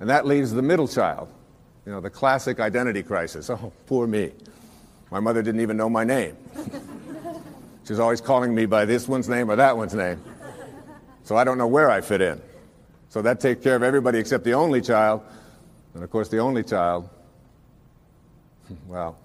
And 0.02 0.10
that 0.10 0.26
leaves 0.26 0.52
the 0.52 0.62
middle 0.62 0.88
child, 0.88 1.30
you 1.88 1.94
know, 1.94 2.02
the 2.02 2.10
classic 2.10 2.60
identity 2.60 3.02
crisis. 3.02 3.50
Oh, 3.58 3.72
poor 3.86 4.06
me. 4.08 4.34
My 5.10 5.22
mother 5.22 5.42
didn't 5.42 5.62
even 5.62 5.78
know 5.78 5.90
my 5.90 6.04
name. 6.04 6.36
She's 7.88 7.98
always 7.98 8.20
calling 8.20 8.54
me 8.54 8.66
by 8.66 8.84
this 8.84 9.08
one's 9.08 9.30
name 9.30 9.50
or 9.50 9.56
that 9.56 9.78
one's 9.78 9.94
name. 9.94 10.22
So 11.24 11.38
I 11.38 11.46
don't 11.46 11.58
know 11.58 11.68
where 11.68 11.90
I 11.90 12.02
fit 12.02 12.20
in. 12.20 12.42
So 13.08 13.22
that 13.22 13.40
takes 13.40 13.64
care 13.64 13.78
of 13.78 13.84
everybody 13.84 14.20
except 14.20 14.44
the 14.44 14.54
only 14.54 14.82
child. 14.82 15.22
And 15.94 16.04
of 16.04 16.12
course, 16.12 16.28
the 16.28 16.40
only 16.40 16.62
child, 16.62 17.10
well, 18.88 19.18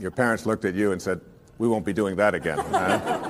your 0.00 0.10
parents 0.10 0.46
looked 0.46 0.64
at 0.64 0.74
you 0.74 0.90
and 0.90 1.00
said, 1.00 1.20
We 1.58 1.68
won't 1.68 1.86
be 1.86 1.92
doing 1.92 2.16
that 2.16 2.34
again. 2.34 2.58
Huh? 2.58 3.20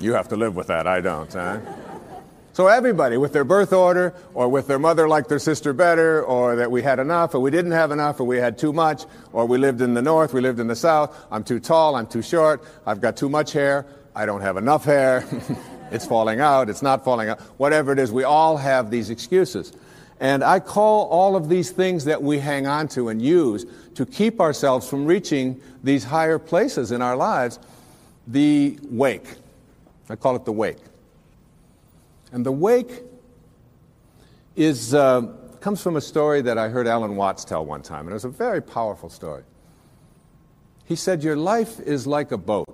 you 0.00 0.14
have 0.14 0.28
to 0.28 0.36
live 0.36 0.56
with 0.56 0.68
that. 0.68 0.86
I 0.86 1.02
don't. 1.02 1.30
Huh? 1.30 1.60
So 2.56 2.68
everybody, 2.68 3.18
with 3.18 3.34
their 3.34 3.44
birth 3.44 3.74
order, 3.74 4.14
or 4.32 4.48
with 4.48 4.66
their 4.66 4.78
mother 4.78 5.06
liked 5.06 5.28
their 5.28 5.38
sister 5.38 5.74
better, 5.74 6.22
or 6.22 6.56
that 6.56 6.70
we 6.70 6.80
had 6.80 6.98
enough, 6.98 7.34
or 7.34 7.40
we 7.40 7.50
didn't 7.50 7.72
have 7.72 7.90
enough, 7.90 8.18
or 8.18 8.24
we 8.24 8.38
had 8.38 8.56
too 8.56 8.72
much, 8.72 9.04
or 9.34 9.44
we 9.44 9.58
lived 9.58 9.82
in 9.82 9.92
the 9.92 10.00
north, 10.00 10.32
we 10.32 10.40
lived 10.40 10.58
in 10.58 10.66
the 10.66 10.74
south, 10.74 11.14
I'm 11.30 11.44
too 11.44 11.60
tall, 11.60 11.96
I'm 11.96 12.06
too 12.06 12.22
short, 12.22 12.64
I've 12.86 13.02
got 13.02 13.14
too 13.14 13.28
much 13.28 13.52
hair, 13.52 13.84
I 14.14 14.24
don't 14.24 14.40
have 14.40 14.56
enough 14.56 14.86
hair, 14.86 15.22
it's 15.90 16.06
falling 16.06 16.40
out, 16.40 16.70
it's 16.70 16.80
not 16.80 17.04
falling 17.04 17.28
out, 17.28 17.40
whatever 17.58 17.92
it 17.92 17.98
is, 17.98 18.10
we 18.10 18.24
all 18.24 18.56
have 18.56 18.90
these 18.90 19.10
excuses. 19.10 19.74
And 20.18 20.42
I 20.42 20.60
call 20.60 21.08
all 21.08 21.36
of 21.36 21.50
these 21.50 21.70
things 21.72 22.06
that 22.06 22.22
we 22.22 22.38
hang 22.38 22.66
on 22.66 22.88
to 22.88 23.10
and 23.10 23.20
use 23.20 23.66
to 23.96 24.06
keep 24.06 24.40
ourselves 24.40 24.88
from 24.88 25.04
reaching 25.04 25.60
these 25.84 26.04
higher 26.04 26.38
places 26.38 26.90
in 26.90 27.02
our 27.02 27.16
lives 27.16 27.58
the 28.26 28.78
wake. 28.84 29.28
I 30.08 30.16
call 30.16 30.36
it 30.36 30.46
the 30.46 30.52
wake. 30.52 30.78
And 32.32 32.44
the 32.44 32.52
wake 32.52 33.02
is, 34.56 34.94
uh, 34.94 35.22
comes 35.60 35.82
from 35.82 35.96
a 35.96 36.00
story 36.00 36.42
that 36.42 36.58
I 36.58 36.68
heard 36.68 36.86
Alan 36.86 37.16
Watts 37.16 37.44
tell 37.44 37.64
one 37.64 37.82
time, 37.82 38.00
and 38.00 38.10
it 38.10 38.14
was 38.14 38.24
a 38.24 38.28
very 38.28 38.60
powerful 38.62 39.08
story. 39.08 39.42
He 40.84 40.96
said, 40.96 41.22
Your 41.22 41.36
life 41.36 41.80
is 41.80 42.06
like 42.06 42.32
a 42.32 42.38
boat, 42.38 42.68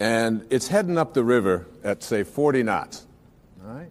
and 0.00 0.46
it's 0.50 0.68
heading 0.68 0.98
up 0.98 1.14
the 1.14 1.24
river 1.24 1.66
at, 1.82 2.02
say, 2.02 2.24
40 2.24 2.62
knots. 2.62 3.06
All 3.64 3.72
right? 3.72 3.90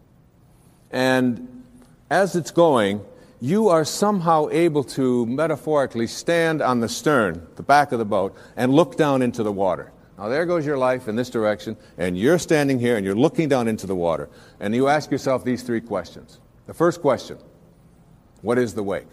And 0.91 1.63
as 2.09 2.35
it's 2.35 2.51
going, 2.51 3.01
you 3.41 3.67
are 3.67 3.83
somehow 3.83 4.47
able 4.51 4.83
to 4.83 5.25
metaphorically 5.25 6.07
stand 6.07 6.61
on 6.61 6.79
the 6.79 6.87
stern, 6.87 7.45
the 7.55 7.63
back 7.63 7.91
of 7.91 7.99
the 7.99 8.05
boat, 8.05 8.35
and 8.55 8.73
look 8.73 8.95
down 8.95 9.21
into 9.21 9.43
the 9.43 9.51
water. 9.51 9.91
Now, 10.23 10.29
there 10.29 10.45
goes 10.45 10.65
your 10.65 10.77
life 10.77 11.09
in 11.09 11.17
this 11.17 11.29
direction, 11.29 11.75
and 11.97 12.17
you're 12.17 12.39
standing 12.39 12.79
here 12.79 12.95
and 12.95 13.05
you're 13.05 13.13
looking 13.13 13.49
down 13.49 13.67
into 13.67 13.85
the 13.85 13.95
water. 13.95 14.29
And 14.61 14.73
you 14.73 14.87
ask 14.87 15.11
yourself 15.11 15.43
these 15.43 15.63
three 15.63 15.81
questions. 15.81 16.39
The 16.65 16.73
first 16.73 17.01
question 17.01 17.37
What 18.41 18.57
is 18.57 18.73
the 18.73 18.83
wake? 18.83 19.09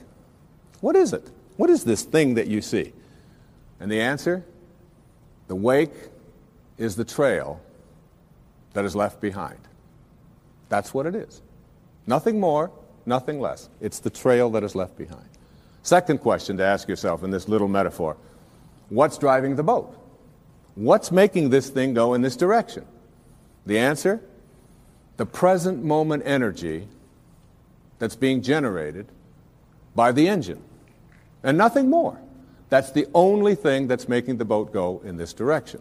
What 0.81 0.95
is 0.95 1.13
it? 1.13 1.29
What 1.57 1.69
is 1.69 1.83
this 1.83 2.05
thing 2.05 2.35
that 2.35 2.47
you 2.47 2.63
see? 2.63 2.93
And 3.81 3.91
the 3.91 4.01
answer 4.01 4.45
the 5.49 5.57
wake 5.57 5.91
is 6.79 6.95
the 6.95 7.05
trail 7.05 7.61
that 8.75 8.85
is 8.85 8.95
left 8.95 9.21
behind. 9.21 9.59
That's 10.69 10.95
what 10.95 11.07
it 11.07 11.17
is. 11.17 11.43
Nothing 12.07 12.39
more, 12.39 12.71
nothing 13.05 13.41
less. 13.41 13.69
It's 13.81 13.99
the 13.99 14.11
trail 14.11 14.49
that 14.51 14.63
is 14.63 14.77
left 14.77 14.97
behind. 14.97 15.29
Second 15.83 16.19
question 16.19 16.57
to 16.59 16.65
ask 16.65 16.87
yourself 16.87 17.25
in 17.25 17.33
this 17.33 17.49
little 17.49 17.67
metaphor 17.67 18.17
What's 18.91 19.19
driving 19.19 19.57
the 19.57 19.65
boat? 19.65 19.97
What's 20.75 21.11
making 21.11 21.51
this 21.51 21.69
thing 21.69 21.95
go 21.95 22.15
in 22.15 22.23
this 22.23 22.37
direction? 22.37 22.85
The 23.67 23.79
answer? 23.79 24.21
The 25.17 25.27
present 25.27 25.85
moment 25.85 26.23
energy 26.25 26.89
that's 27.99 28.17
being 28.17 28.43
generated 28.43 29.07
by 29.95 30.13
the 30.13 30.29
engine. 30.29 30.63
And 31.43 31.59
nothing 31.59 31.91
more. 31.91 32.19
That's 32.69 32.93
the 32.93 33.07
only 33.15 33.55
thing 33.55 33.89
that's 33.89 34.09
making 34.09 34.39
the 34.39 34.45
boat 34.45 34.73
go 34.73 35.03
in 35.05 35.17
this 35.17 35.33
direction. 35.33 35.81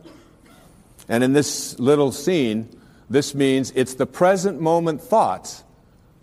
And 1.08 1.24
in 1.24 1.34
this 1.34 1.80
little 1.80 2.12
scene, 2.12 2.70
this 3.10 3.34
means 3.34 3.72
it's 3.76 3.94
the 3.94 4.06
present 4.06 4.60
moment 4.60 5.02
thoughts 5.02 5.64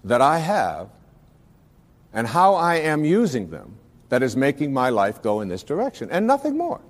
that 0.05 0.21
I 0.21 0.39
have 0.39 0.89
and 2.13 2.27
how 2.27 2.55
I 2.55 2.77
am 2.77 3.05
using 3.05 3.51
them 3.51 3.77
that 4.09 4.23
is 4.23 4.37
making 4.37 4.73
my 4.73 4.91
life 4.91 5.23
go 5.23 5.41
in 5.41 5.49
this 5.49 5.63
direction, 5.63 6.09
and 6.11 6.27
nothing 6.27 6.57
more. 6.57 6.81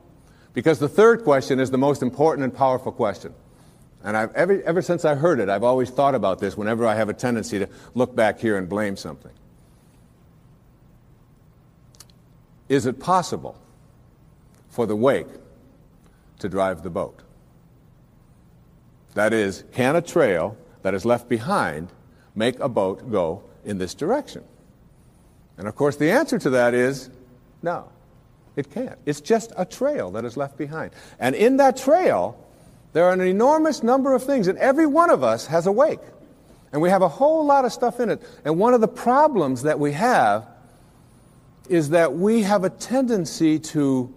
Because 0.56 0.78
the 0.78 0.88
third 0.88 1.22
question 1.22 1.60
is 1.60 1.70
the 1.70 1.76
most 1.76 2.00
important 2.00 2.42
and 2.42 2.54
powerful 2.54 2.90
question. 2.90 3.34
And 4.02 4.16
I've, 4.16 4.34
ever, 4.34 4.62
ever 4.62 4.80
since 4.80 5.04
I 5.04 5.14
heard 5.14 5.38
it, 5.38 5.50
I've 5.50 5.62
always 5.62 5.90
thought 5.90 6.14
about 6.14 6.38
this 6.38 6.56
whenever 6.56 6.86
I 6.86 6.94
have 6.94 7.10
a 7.10 7.12
tendency 7.12 7.58
to 7.58 7.68
look 7.94 8.16
back 8.16 8.40
here 8.40 8.56
and 8.56 8.66
blame 8.66 8.96
something. 8.96 9.32
Is 12.70 12.86
it 12.86 12.98
possible 12.98 13.60
for 14.70 14.86
the 14.86 14.96
wake 14.96 15.26
to 16.38 16.48
drive 16.48 16.82
the 16.82 16.88
boat? 16.88 17.20
That 19.12 19.34
is, 19.34 19.62
can 19.74 19.94
a 19.94 20.00
trail 20.00 20.56
that 20.80 20.94
is 20.94 21.04
left 21.04 21.28
behind 21.28 21.90
make 22.34 22.58
a 22.60 22.68
boat 22.70 23.12
go 23.12 23.42
in 23.62 23.76
this 23.76 23.92
direction? 23.92 24.42
And 25.58 25.68
of 25.68 25.74
course, 25.74 25.96
the 25.96 26.12
answer 26.12 26.38
to 26.38 26.48
that 26.48 26.72
is 26.72 27.10
no. 27.62 27.90
It 28.56 28.70
can't. 28.70 28.98
It's 29.04 29.20
just 29.20 29.52
a 29.56 29.64
trail 29.64 30.10
that 30.12 30.24
is 30.24 30.36
left 30.36 30.56
behind. 30.56 30.92
And 31.20 31.34
in 31.34 31.58
that 31.58 31.76
trail, 31.76 32.42
there 32.94 33.04
are 33.04 33.12
an 33.12 33.20
enormous 33.20 33.82
number 33.82 34.14
of 34.14 34.24
things, 34.24 34.48
and 34.48 34.58
every 34.58 34.86
one 34.86 35.10
of 35.10 35.22
us 35.22 35.46
has 35.46 35.66
a 35.66 35.72
wake. 35.72 36.00
And 36.72 36.80
we 36.80 36.88
have 36.88 37.02
a 37.02 37.08
whole 37.08 37.44
lot 37.44 37.64
of 37.64 37.72
stuff 37.72 38.00
in 38.00 38.10
it. 38.10 38.22
And 38.44 38.58
one 38.58 38.74
of 38.74 38.80
the 38.80 38.88
problems 38.88 39.62
that 39.62 39.78
we 39.78 39.92
have 39.92 40.46
is 41.68 41.90
that 41.90 42.14
we 42.14 42.42
have 42.42 42.64
a 42.64 42.70
tendency 42.70 43.58
to 43.58 44.12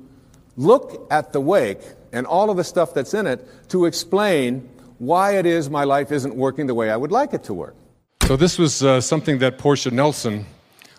look 0.56 1.08
at 1.12 1.34
the 1.34 1.42
wake 1.42 1.82
and 2.12 2.26
all 2.26 2.50
of 2.50 2.58
the 2.58 2.64
stuff 2.64 2.94
that's 2.94 3.14
in 3.14 3.28
it 3.28 3.46
to 3.70 3.86
explain 3.86 4.70
why 4.98 5.38
it 5.38 5.46
is 5.46 5.70
my 5.70 5.84
life 5.84 6.12
isn't 6.12 6.36
working 6.36 6.68
the 6.68 6.74
way 6.74 6.90
I 6.90 6.98
would 6.98 7.12
like 7.12 7.34
it 7.34 7.44
to 7.46 7.54
work. 7.54 7.76
So, 8.26 8.36
this 8.36 8.60
was 8.60 8.84
uh, 8.84 9.02
something 9.02 9.40
that 9.40 9.58
Portia 9.58 9.92
Nelson, 9.92 10.46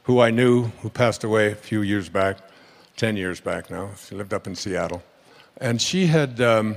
who 0.05 0.21
I 0.21 0.31
knew, 0.31 0.65
who 0.83 0.91
passed 0.91 1.23
away 1.23 1.53
a 1.53 1.55
few 1.55 1.83
years 1.83 2.09
back, 2.09 2.39
10 3.01 3.17
years 3.17 3.41
back 3.41 3.71
now. 3.71 3.89
She 4.07 4.15
lived 4.15 4.35
up 4.35 4.47
in 4.47 4.55
Seattle. 4.55 5.03
And 5.57 5.81
she 5.81 6.07
had, 6.07 6.39
um, 6.43 6.77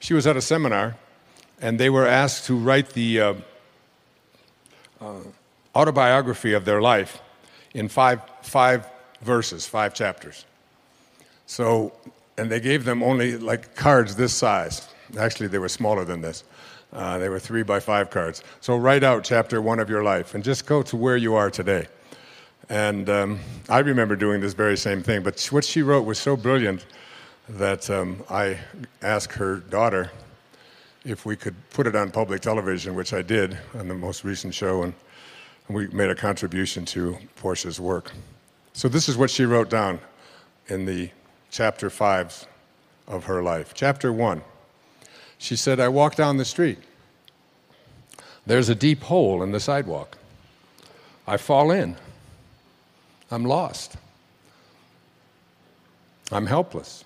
she 0.00 0.14
was 0.14 0.26
at 0.26 0.38
a 0.38 0.40
seminar, 0.40 0.96
and 1.60 1.78
they 1.78 1.90
were 1.90 2.06
asked 2.06 2.46
to 2.46 2.56
write 2.56 2.94
the 2.94 3.20
uh, 3.20 3.34
uh, 5.02 5.20
autobiography 5.76 6.54
of 6.54 6.64
their 6.64 6.80
life 6.80 7.20
in 7.74 7.88
five, 7.88 8.22
five 8.40 8.88
verses, 9.20 9.66
five 9.66 9.92
chapters. 9.92 10.46
So, 11.44 11.92
and 12.38 12.50
they 12.50 12.60
gave 12.60 12.86
them 12.86 13.02
only 13.02 13.36
like 13.36 13.74
cards 13.74 14.16
this 14.16 14.32
size. 14.32 14.88
Actually, 15.18 15.48
they 15.48 15.58
were 15.58 15.68
smaller 15.68 16.06
than 16.06 16.22
this. 16.22 16.42
Uh, 16.90 17.18
they 17.18 17.28
were 17.28 17.38
three 17.38 17.62
by 17.62 17.80
five 17.80 18.08
cards. 18.08 18.42
So, 18.62 18.78
write 18.78 19.04
out 19.04 19.24
chapter 19.24 19.60
one 19.60 19.78
of 19.78 19.90
your 19.90 20.02
life 20.02 20.34
and 20.34 20.42
just 20.42 20.64
go 20.64 20.80
to 20.84 20.96
where 20.96 21.18
you 21.18 21.34
are 21.34 21.50
today. 21.50 21.86
And 22.68 23.08
um, 23.10 23.40
I 23.68 23.80
remember 23.80 24.16
doing 24.16 24.40
this 24.40 24.54
very 24.54 24.76
same 24.76 25.02
thing, 25.02 25.22
but 25.22 25.40
what 25.50 25.64
she 25.64 25.82
wrote 25.82 26.02
was 26.02 26.18
so 26.18 26.36
brilliant 26.36 26.86
that 27.48 27.90
um, 27.90 28.22
I 28.30 28.58
asked 29.02 29.34
her 29.34 29.56
daughter 29.56 30.10
if 31.04 31.26
we 31.26 31.36
could 31.36 31.54
put 31.70 31.86
it 31.86 31.96
on 31.96 32.10
public 32.10 32.40
television, 32.40 32.94
which 32.94 33.12
I 33.12 33.22
did 33.22 33.58
on 33.74 33.88
the 33.88 33.94
most 33.94 34.24
recent 34.24 34.54
show, 34.54 34.84
and 34.84 34.94
we 35.68 35.88
made 35.88 36.10
a 36.10 36.14
contribution 36.14 36.84
to 36.86 37.18
Portia's 37.36 37.80
work. 37.80 38.12
So, 38.72 38.88
this 38.88 39.08
is 39.08 39.16
what 39.16 39.30
she 39.30 39.44
wrote 39.44 39.68
down 39.68 39.98
in 40.68 40.86
the 40.86 41.10
chapter 41.50 41.90
five 41.90 42.46
of 43.06 43.24
her 43.24 43.42
life. 43.42 43.74
Chapter 43.74 44.12
one, 44.12 44.42
she 45.38 45.56
said, 45.56 45.80
I 45.80 45.88
walk 45.88 46.14
down 46.14 46.36
the 46.36 46.44
street. 46.44 46.78
There's 48.46 48.68
a 48.68 48.74
deep 48.74 49.02
hole 49.02 49.42
in 49.42 49.52
the 49.52 49.60
sidewalk. 49.60 50.16
I 51.26 51.36
fall 51.36 51.70
in. 51.70 51.96
I'm 53.32 53.46
lost. 53.46 53.96
I'm 56.30 56.44
helpless. 56.44 57.02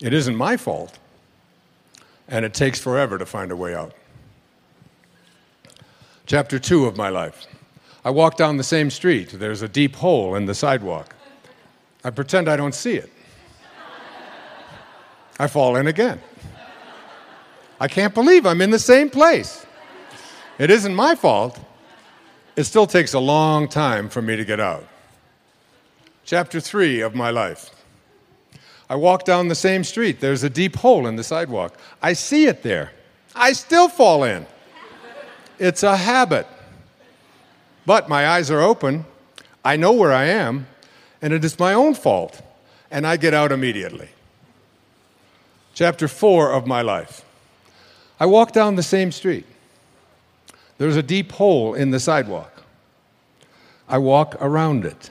It 0.00 0.14
isn't 0.14 0.34
my 0.34 0.56
fault, 0.56 0.98
and 2.28 2.46
it 2.46 2.54
takes 2.54 2.80
forever 2.80 3.18
to 3.18 3.26
find 3.26 3.52
a 3.52 3.56
way 3.56 3.74
out. 3.74 3.92
Chapter 6.24 6.58
two 6.58 6.86
of 6.86 6.96
my 6.96 7.10
life. 7.10 7.46
I 8.06 8.10
walk 8.10 8.38
down 8.38 8.56
the 8.56 8.64
same 8.64 8.88
street. 8.88 9.32
There's 9.32 9.60
a 9.60 9.68
deep 9.68 9.96
hole 9.96 10.34
in 10.34 10.46
the 10.46 10.54
sidewalk. 10.54 11.14
I 12.02 12.10
pretend 12.10 12.48
I 12.48 12.56
don't 12.56 12.74
see 12.74 12.94
it. 12.94 13.10
I 15.38 15.46
fall 15.46 15.76
in 15.76 15.88
again. 15.88 16.22
I 17.78 17.88
can't 17.88 18.14
believe 18.14 18.46
I'm 18.46 18.62
in 18.62 18.70
the 18.70 18.78
same 18.78 19.10
place. 19.10 19.66
It 20.58 20.70
isn't 20.70 20.94
my 20.94 21.14
fault. 21.14 21.60
It 22.56 22.64
still 22.64 22.86
takes 22.86 23.12
a 23.12 23.20
long 23.20 23.68
time 23.68 24.08
for 24.08 24.22
me 24.22 24.36
to 24.36 24.44
get 24.44 24.58
out 24.58 24.86
chapter 26.24 26.58
3 26.60 27.00
of 27.00 27.14
my 27.14 27.30
life. 27.30 27.70
I 28.88 28.96
walk 28.96 29.24
down 29.24 29.48
the 29.48 29.54
same 29.54 29.84
street. 29.84 30.20
There's 30.20 30.42
a 30.42 30.50
deep 30.50 30.76
hole 30.76 31.06
in 31.06 31.16
the 31.16 31.24
sidewalk. 31.24 31.76
I 32.02 32.12
see 32.12 32.46
it 32.46 32.62
there. 32.62 32.92
I 33.34 33.52
still 33.52 33.88
fall 33.88 34.24
in. 34.24 34.46
It's 35.58 35.82
a 35.82 35.96
habit. 35.96 36.46
But 37.86 38.08
my 38.08 38.26
eyes 38.28 38.50
are 38.50 38.60
open. 38.60 39.04
I 39.64 39.76
know 39.76 39.92
where 39.92 40.12
I 40.12 40.24
am, 40.24 40.66
and 41.22 41.32
it 41.32 41.44
is 41.44 41.58
my 41.58 41.74
own 41.74 41.94
fault. 41.94 42.42
And 42.90 43.06
I 43.06 43.16
get 43.16 43.34
out 43.34 43.52
immediately. 43.52 44.08
Chapter 45.74 46.08
4 46.08 46.52
of 46.52 46.66
my 46.66 46.82
life. 46.82 47.24
I 48.20 48.26
walk 48.26 48.52
down 48.52 48.76
the 48.76 48.82
same 48.82 49.10
street. 49.10 49.46
There's 50.78 50.96
a 50.96 51.02
deep 51.02 51.32
hole 51.32 51.74
in 51.74 51.90
the 51.90 52.00
sidewalk. 52.00 52.62
I 53.88 53.98
walk 53.98 54.36
around 54.40 54.84
it 54.84 55.10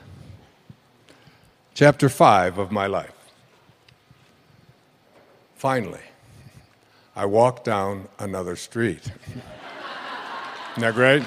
chapter 1.74 2.08
5 2.08 2.60
of 2.60 2.72
my 2.72 2.86
life. 2.86 3.14
Finally, 5.56 6.02
I 7.16 7.26
walk 7.26 7.64
down 7.64 8.08
another 8.20 8.56
street. 8.56 9.02
Isn't 10.72 10.82
that 10.82 10.94
great? 10.94 11.24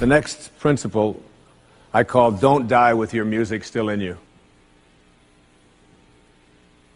The 0.00 0.06
next 0.06 0.56
principle 0.58 1.22
I 1.92 2.04
call 2.04 2.32
don't 2.32 2.68
die 2.68 2.94
with 2.94 3.12
your 3.12 3.24
music 3.24 3.64
still 3.64 3.88
in 3.88 4.00
you. 4.00 4.16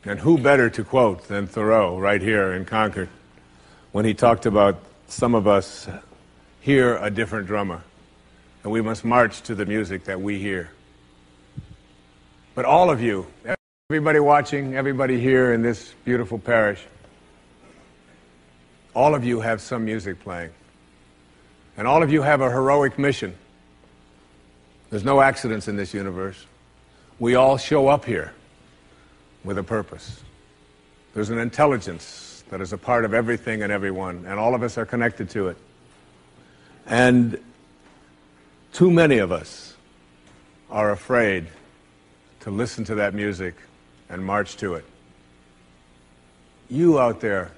And 0.04 0.18
who 0.18 0.38
better 0.38 0.68
to 0.70 0.84
quote 0.84 1.28
than 1.28 1.46
Thoreau 1.46 1.98
right 1.98 2.20
here 2.20 2.52
in 2.54 2.64
Concord 2.64 3.08
when 3.92 4.04
he 4.04 4.14
talked 4.14 4.46
about 4.46 4.82
some 5.08 5.34
of 5.34 5.46
us 5.46 5.88
hear 6.60 6.96
a 6.96 7.10
different 7.10 7.46
drummer 7.46 7.82
and 8.62 8.72
we 8.72 8.80
must 8.80 9.04
march 9.04 9.42
to 9.42 9.54
the 9.54 9.66
music 9.66 10.04
that 10.04 10.20
we 10.20 10.38
hear. 10.38 10.70
But 12.54 12.64
all 12.64 12.90
of 12.90 13.00
you, 13.00 13.26
everybody 13.90 14.20
watching, 14.20 14.76
everybody 14.76 15.18
here 15.18 15.52
in 15.52 15.62
this 15.62 15.94
beautiful 16.04 16.38
parish, 16.38 16.80
all 18.94 19.14
of 19.14 19.24
you 19.24 19.40
have 19.40 19.60
some 19.60 19.84
music 19.84 20.20
playing. 20.20 20.50
And 21.76 21.88
all 21.88 22.02
of 22.02 22.12
you 22.12 22.20
have 22.22 22.42
a 22.42 22.50
heroic 22.50 22.98
mission. 22.98 23.34
There's 24.90 25.04
no 25.04 25.22
accidents 25.22 25.68
in 25.68 25.76
this 25.76 25.94
universe. 25.94 26.44
We 27.18 27.34
all 27.34 27.56
show 27.56 27.88
up 27.88 28.04
here 28.04 28.32
with 29.42 29.56
a 29.56 29.62
purpose. 29.62 30.20
There's 31.14 31.30
an 31.30 31.38
intelligence 31.38 32.44
that 32.50 32.60
is 32.60 32.74
a 32.74 32.78
part 32.78 33.06
of 33.06 33.14
everything 33.14 33.62
and 33.62 33.72
everyone, 33.72 34.26
and 34.28 34.38
all 34.38 34.54
of 34.54 34.62
us 34.62 34.76
are 34.76 34.84
connected 34.84 35.30
to 35.30 35.48
it. 35.48 35.56
And 36.86 37.42
too 38.72 38.90
many 38.90 39.18
of 39.18 39.30
us 39.30 39.76
are 40.70 40.90
afraid 40.90 41.46
to 42.40 42.50
listen 42.50 42.84
to 42.84 42.96
that 42.96 43.14
music 43.14 43.54
and 44.08 44.24
march 44.24 44.56
to 44.56 44.74
it. 44.74 44.84
You 46.68 46.98
out 46.98 47.20
there, 47.20 47.52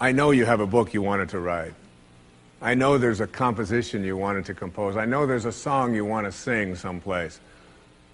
I 0.00 0.12
know 0.12 0.30
you 0.30 0.44
have 0.44 0.60
a 0.60 0.66
book 0.66 0.94
you 0.94 1.02
wanted 1.02 1.30
to 1.30 1.40
write. 1.40 1.74
I 2.60 2.74
know 2.74 2.98
there's 2.98 3.20
a 3.20 3.26
composition 3.26 4.04
you 4.04 4.16
wanted 4.16 4.44
to 4.46 4.54
compose. 4.54 4.96
I 4.96 5.06
know 5.06 5.26
there's 5.26 5.44
a 5.44 5.52
song 5.52 5.94
you 5.94 6.04
want 6.04 6.26
to 6.26 6.32
sing 6.32 6.76
someplace. 6.76 7.40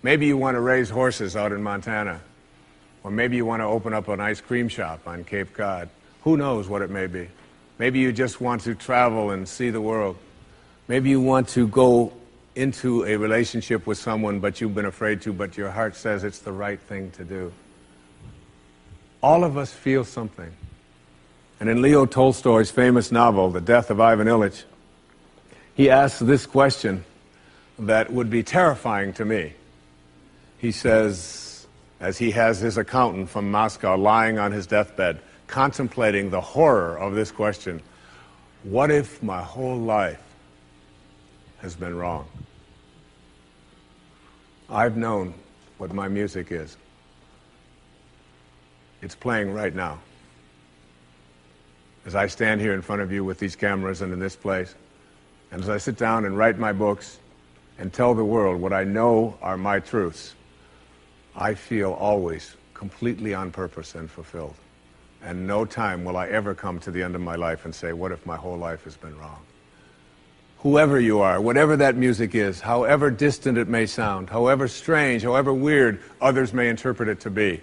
Maybe 0.03 0.27
you 0.27 0.37
want 0.37 0.55
to 0.55 0.61
raise 0.61 0.91
horses 0.91 1.35
out 1.35 1.51
in 1.53 1.63
Montana. 1.63 2.21
Or 3.03 3.11
maybe 3.11 3.37
you 3.37 3.45
want 3.45 3.61
to 3.61 3.67
open 3.67 3.93
up 3.93 4.09
an 4.09 4.21
ice 4.21 4.41
cream 4.41 4.69
shop 4.69 5.07
on 5.07 5.25
Cape 5.25 5.53
Cod. 5.53 5.89
Who 6.23 6.37
knows 6.37 6.69
what 6.69 6.83
it 6.83 6.91
may 6.91 7.07
be? 7.07 7.29
Maybe 7.79 7.99
you 7.99 8.13
just 8.13 8.41
want 8.41 8.63
to 8.63 8.75
travel 8.75 9.31
and 9.31 9.49
see 9.49 9.71
the 9.71 9.81
world. 9.81 10.17
Maybe 10.87 11.09
you 11.09 11.21
want 11.21 11.49
to 11.51 11.67
go 11.67 12.13
into 12.55 13.05
a 13.05 13.17
relationship 13.17 13.87
with 13.87 13.99
someone, 13.99 14.41
but 14.41 14.61
you've 14.61 14.75
been 14.75 14.85
afraid 14.85 15.23
to, 15.23 15.33
but 15.33 15.57
your 15.57 15.71
heart 15.71 15.97
says 15.97 16.25
it's 16.25 16.41
the 16.41 16.53
right 16.53 16.79
thing 16.79 17.11
to 17.13 17.25
do. 17.25 17.53
All 19.23 19.45
of 19.45 19.57
us 19.57 19.73
feel 19.73 20.05
something. 20.05 20.53
And 21.59 21.71
in 21.71 21.81
Leo 21.81 22.05
Tolstoy's 22.05 22.71
famous 22.71 23.11
novel, 23.11 23.51
The 23.51 23.61
Death 23.63 23.91
of 23.91 23.99
Ivan 23.99 24.27
Ilyich, 24.27 24.65
he 25.75 25.89
asks 25.89 26.19
this 26.19 26.45
question 26.45 27.05
that 27.79 28.13
would 28.13 28.29
be 28.29 28.43
terrifying 28.43 29.15
to 29.15 29.25
me. 29.25 29.55
He 30.59 30.71
says, 30.71 31.67
as 31.99 32.19
he 32.19 32.31
has 32.33 32.61
his 32.61 32.77
accountant 32.77 33.31
from 33.31 33.51
Moscow 33.51 33.97
lying 33.97 34.39
on 34.39 34.53
his 34.53 34.67
deathbed, 34.67 35.21
contemplating 35.47 36.29
the 36.29 36.41
horror 36.41 36.99
of 36.99 37.15
this 37.15 37.31
question 37.31 37.81
What 38.63 38.91
if 38.91 39.23
my 39.23 39.43
whole 39.43 39.79
life 39.79 40.21
has 41.65 41.75
been 41.75 41.97
wrong? 41.97 42.27
I've 44.69 44.99
known 44.99 45.33
what 45.79 45.95
my 45.95 46.09
music 46.09 46.53
is. 46.53 46.77
It's 49.01 49.15
playing 49.15 49.51
right 49.51 49.75
now. 49.75 49.99
As 52.05 52.15
I 52.15 52.27
stand 52.27 52.61
here 52.61 52.75
in 52.75 52.83
front 52.83 53.01
of 53.01 53.11
you 53.11 53.25
with 53.25 53.39
these 53.39 53.57
cameras 53.57 54.03
and 54.03 54.13
in 54.13 54.19
this 54.19 54.37
place, 54.37 54.75
and 55.51 55.63
as 55.63 55.71
I 55.71 55.79
sit 55.79 55.97
down 55.97 56.27
and 56.27 56.37
write 56.37 56.59
my 56.59 56.73
books 56.73 57.19
and 57.79 57.91
tell 57.91 58.15
the 58.15 58.25
world 58.25 58.61
what 58.61 58.75
I 58.75 58.85
know 58.85 59.39
are 59.41 59.57
my 59.57 59.81
truths, 59.81 60.35
I 61.35 61.55
feel 61.55 61.93
always 61.93 62.57
completely 62.75 63.33
on 63.33 63.51
purpose 63.51 63.95
and 63.95 64.11
fulfilled. 64.11 64.55
And 65.23 65.47
no 65.47 65.65
time 65.65 66.05
will 66.05 66.19
I 66.19 66.29
ever 66.29 66.55
come 66.55 66.79
to 66.81 66.91
the 66.91 67.03
end 67.03 67.15
of 67.15 67.23
my 67.23 67.37
life 67.37 67.65
and 67.65 67.75
say, 67.75 67.95
What 67.95 68.13
if 68.13 68.27
my 68.27 68.37
whole 68.37 68.59
life 68.59 68.85
has 68.85 68.99
been 68.99 69.19
wrong? 69.19 69.41
Whoever 70.65 70.99
you 70.99 71.21
are, 71.21 71.43
whatever 71.43 71.77
that 71.77 71.95
music 71.95 72.35
is, 72.35 72.59
however 72.59 73.11
distant 73.11 73.59
it 73.59 73.69
may 73.69 73.85
sound, 73.85 74.31
however 74.31 74.67
strange, 74.67 75.23
however 75.23 75.53
weird 75.53 76.01
others 76.23 76.55
may 76.55 76.71
interpret 76.71 77.11
it 77.11 77.21
to 77.21 77.31
be, 77.31 77.61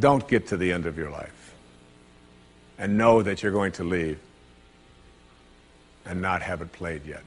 don't 0.00 0.26
get 0.26 0.46
to 0.46 0.56
the 0.56 0.72
end 0.72 0.86
of 0.86 0.96
your 0.96 1.10
life 1.10 1.54
and 2.78 2.96
know 2.96 3.20
that 3.20 3.42
you're 3.42 3.52
going 3.52 3.72
to 3.72 3.84
leave 3.84 4.18
and 6.06 6.22
not 6.22 6.40
have 6.40 6.62
it 6.62 6.72
played 6.72 7.04
yet. 7.04 7.22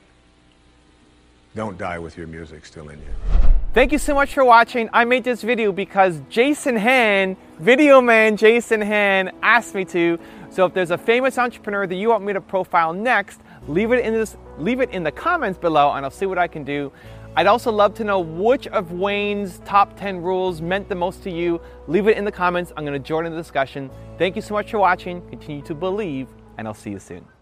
Don't 1.56 1.78
die 1.78 2.00
with 2.00 2.18
your 2.18 2.26
music 2.26 2.66
still 2.66 2.90
in 2.90 2.98
you. 2.98 3.50
Thank 3.76 3.92
you 3.92 4.00
so 4.00 4.16
much 4.16 4.34
for 4.34 4.44
watching. 4.44 4.90
I 4.92 5.06
made 5.06 5.24
this 5.24 5.44
video 5.44 5.74
because 5.74 6.20
Jason 6.32 6.76
Han, 6.76 7.38
video 7.60 8.02
man 8.02 8.36
Jason 8.36 8.82
Han, 8.82 9.30
asked 9.44 9.76
me 9.76 9.86
to. 9.86 10.18
So 10.50 10.66
if 10.66 10.74
there's 10.74 10.90
a 10.90 10.98
famous 10.98 11.38
entrepreneur 11.38 11.86
that 11.86 11.96
you 11.96 12.10
want 12.10 12.26
me 12.26 12.34
to 12.34 12.42
profile 12.42 12.94
next, 12.94 13.40
leave 13.68 13.92
it 13.92 14.04
in 14.04 14.14
this 14.14 14.36
leave 14.58 14.80
it 14.80 14.90
in 14.92 15.04
the 15.04 15.12
comments 15.12 15.58
below 15.58 15.94
and 15.94 16.06
I'll 16.06 16.12
see 16.12 16.26
what 16.26 16.38
I 16.38 16.48
can 16.48 16.64
do. 16.64 16.92
I'd 17.38 17.48
also 17.48 17.72
love 17.72 17.94
to 17.96 18.06
know 18.06 18.22
which 18.22 18.68
of 18.68 18.94
Wayne's 18.94 19.60
top 19.66 20.00
10 20.00 20.22
rules 20.22 20.62
meant 20.62 20.88
the 20.88 20.96
most 20.96 21.22
to 21.24 21.30
you. 21.30 21.60
Leave 21.88 22.08
it 22.08 22.18
in 22.18 22.24
the 22.24 22.32
comments. 22.32 22.72
I'm 22.78 22.86
going 22.86 23.02
to 23.02 23.08
join 23.08 23.26
in 23.26 23.34
the 23.34 23.38
discussion. 23.38 23.90
Thank 24.18 24.38
you 24.38 24.42
so 24.42 24.54
much 24.54 24.72
for 24.72 24.80
watching. 24.80 25.22
Continue 25.30 25.62
to 25.64 25.76
believe 25.76 26.30
and 26.58 26.68
I'll 26.68 26.74
see 26.74 26.92
you 26.92 27.00
soon. 27.00 27.35